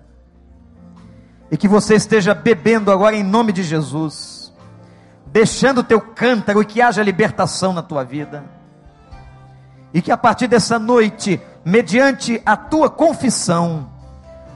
E 1.49 1.57
que 1.57 1.67
você 1.67 1.95
esteja 1.95 2.33
bebendo 2.33 2.91
agora 2.91 3.15
em 3.15 3.23
nome 3.23 3.51
de 3.51 3.63
Jesus, 3.63 4.34
deixando 5.35 5.79
o 5.79 5.83
teu 5.83 5.99
cântaro 5.99 6.61
e 6.61 6.65
que 6.65 6.81
haja 6.81 7.03
libertação 7.03 7.73
na 7.73 7.81
tua 7.83 8.05
vida. 8.05 8.45
E 9.93 10.01
que 10.01 10.09
a 10.09 10.15
partir 10.15 10.47
dessa 10.47 10.79
noite, 10.79 11.41
mediante 11.65 12.41
a 12.45 12.55
tua 12.55 12.89
confissão, 12.89 13.91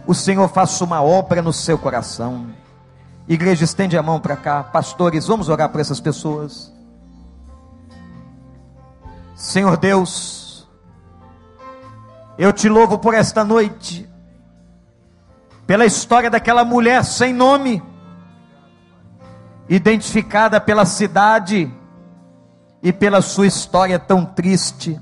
o 0.08 0.16
Senhor 0.16 0.48
faça 0.48 0.82
uma 0.86 1.02
obra 1.04 1.42
no 1.42 1.52
seu 1.52 1.78
coração. 1.78 2.48
Igreja, 3.28 3.66
estende 3.66 3.98
a 3.98 4.02
mão 4.02 4.22
para 4.22 4.38
cá. 4.38 4.64
Pastores, 4.64 5.28
vamos 5.28 5.50
orar 5.50 5.68
por 5.68 5.82
essas 5.82 6.00
pessoas. 6.00 6.74
Senhor 9.36 9.76
Deus, 9.76 10.66
eu 12.38 12.54
te 12.54 12.70
louvo 12.70 12.98
por 12.98 13.14
esta 13.14 13.44
noite, 13.44 14.10
pela 15.68 15.86
história 15.86 16.30
daquela 16.30 16.64
mulher 16.64 17.04
sem 17.04 17.34
nome, 17.34 17.84
identificada 19.70 20.60
pela 20.60 20.86
cidade 20.86 21.72
e 22.82 22.92
pela 22.92 23.22
sua 23.22 23.46
história 23.46 24.00
tão 24.00 24.26
triste. 24.26 25.00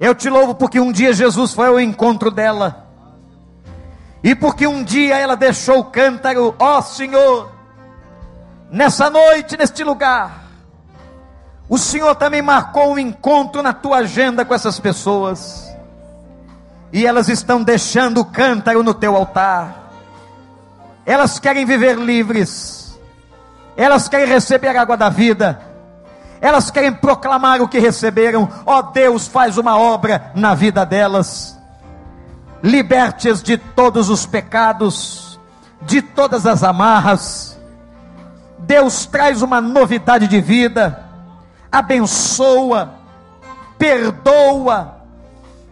Eu 0.00 0.14
te 0.14 0.28
louvo 0.28 0.54
porque 0.54 0.80
um 0.80 0.90
dia 0.90 1.12
Jesus 1.12 1.52
foi 1.54 1.68
ao 1.68 1.78
encontro 1.78 2.30
dela, 2.30 2.88
e 4.22 4.34
porque 4.34 4.66
um 4.66 4.82
dia 4.82 5.16
ela 5.16 5.36
deixou 5.36 5.78
o 5.78 5.84
cântaro, 5.84 6.54
ó 6.58 6.78
oh, 6.78 6.82
Senhor, 6.82 7.50
nessa 8.70 9.08
noite, 9.08 9.56
neste 9.56 9.82
lugar, 9.82 10.44
o 11.68 11.78
Senhor 11.78 12.14
também 12.16 12.42
marcou 12.42 12.92
um 12.92 12.98
encontro 12.98 13.62
na 13.62 13.72
tua 13.72 13.98
agenda 13.98 14.44
com 14.44 14.52
essas 14.52 14.80
pessoas. 14.80 15.70
E 16.92 17.06
elas 17.06 17.28
estão 17.28 17.62
deixando 17.62 18.20
o 18.20 18.24
cântaro 18.24 18.82
no 18.82 18.92
teu 18.92 19.14
altar. 19.14 19.92
Elas 21.06 21.38
querem 21.38 21.64
viver 21.64 21.96
livres. 21.96 22.79
Elas 23.80 24.10
querem 24.10 24.26
receber 24.26 24.76
a 24.76 24.82
água 24.82 24.94
da 24.94 25.08
vida. 25.08 25.58
Elas 26.38 26.70
querem 26.70 26.92
proclamar 26.92 27.62
o 27.62 27.68
que 27.68 27.78
receberam. 27.78 28.46
Ó 28.66 28.78
oh, 28.78 28.82
Deus, 28.82 29.26
faz 29.26 29.56
uma 29.56 29.78
obra 29.78 30.30
na 30.34 30.54
vida 30.54 30.84
delas. 30.84 31.58
Liberte-as 32.62 33.42
de 33.42 33.56
todos 33.56 34.10
os 34.10 34.26
pecados, 34.26 35.40
de 35.80 36.02
todas 36.02 36.46
as 36.46 36.62
amarras. 36.62 37.58
Deus 38.58 39.06
traz 39.06 39.40
uma 39.40 39.62
novidade 39.62 40.28
de 40.28 40.42
vida 40.42 41.06
abençoa, 41.72 42.90
perdoa, 43.78 44.96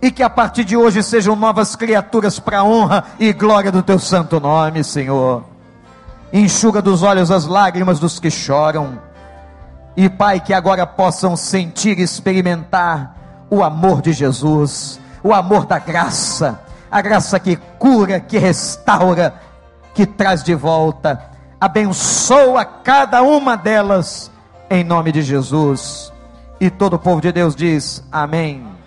e 0.00 0.10
que 0.10 0.22
a 0.22 0.30
partir 0.30 0.64
de 0.64 0.78
hoje 0.78 1.02
sejam 1.02 1.36
novas 1.36 1.76
criaturas 1.76 2.38
para 2.38 2.60
a 2.60 2.64
honra 2.64 3.04
e 3.18 3.34
glória 3.34 3.70
do 3.70 3.82
teu 3.82 3.98
santo 3.98 4.40
nome, 4.40 4.82
Senhor. 4.82 5.44
Enxuga 6.32 6.82
dos 6.82 7.02
olhos 7.02 7.30
as 7.30 7.46
lágrimas 7.46 7.98
dos 7.98 8.18
que 8.18 8.30
choram, 8.30 8.98
e 9.96 10.08
Pai, 10.08 10.38
que 10.38 10.54
agora 10.54 10.86
possam 10.86 11.36
sentir 11.36 11.98
e 11.98 12.02
experimentar 12.02 13.16
o 13.50 13.64
amor 13.64 14.00
de 14.00 14.12
Jesus, 14.12 15.00
o 15.24 15.32
amor 15.32 15.66
da 15.66 15.78
graça, 15.78 16.60
a 16.90 17.00
graça 17.00 17.40
que 17.40 17.56
cura, 17.78 18.20
que 18.20 18.38
restaura, 18.38 19.34
que 19.94 20.06
traz 20.06 20.44
de 20.44 20.54
volta. 20.54 21.20
Abençoa 21.60 22.64
cada 22.64 23.22
uma 23.22 23.56
delas 23.56 24.30
em 24.70 24.84
nome 24.84 25.10
de 25.10 25.22
Jesus. 25.22 26.12
E 26.60 26.70
todo 26.70 26.94
o 26.94 26.98
povo 26.98 27.20
de 27.20 27.32
Deus 27.32 27.56
diz: 27.56 28.04
Amém. 28.12 28.77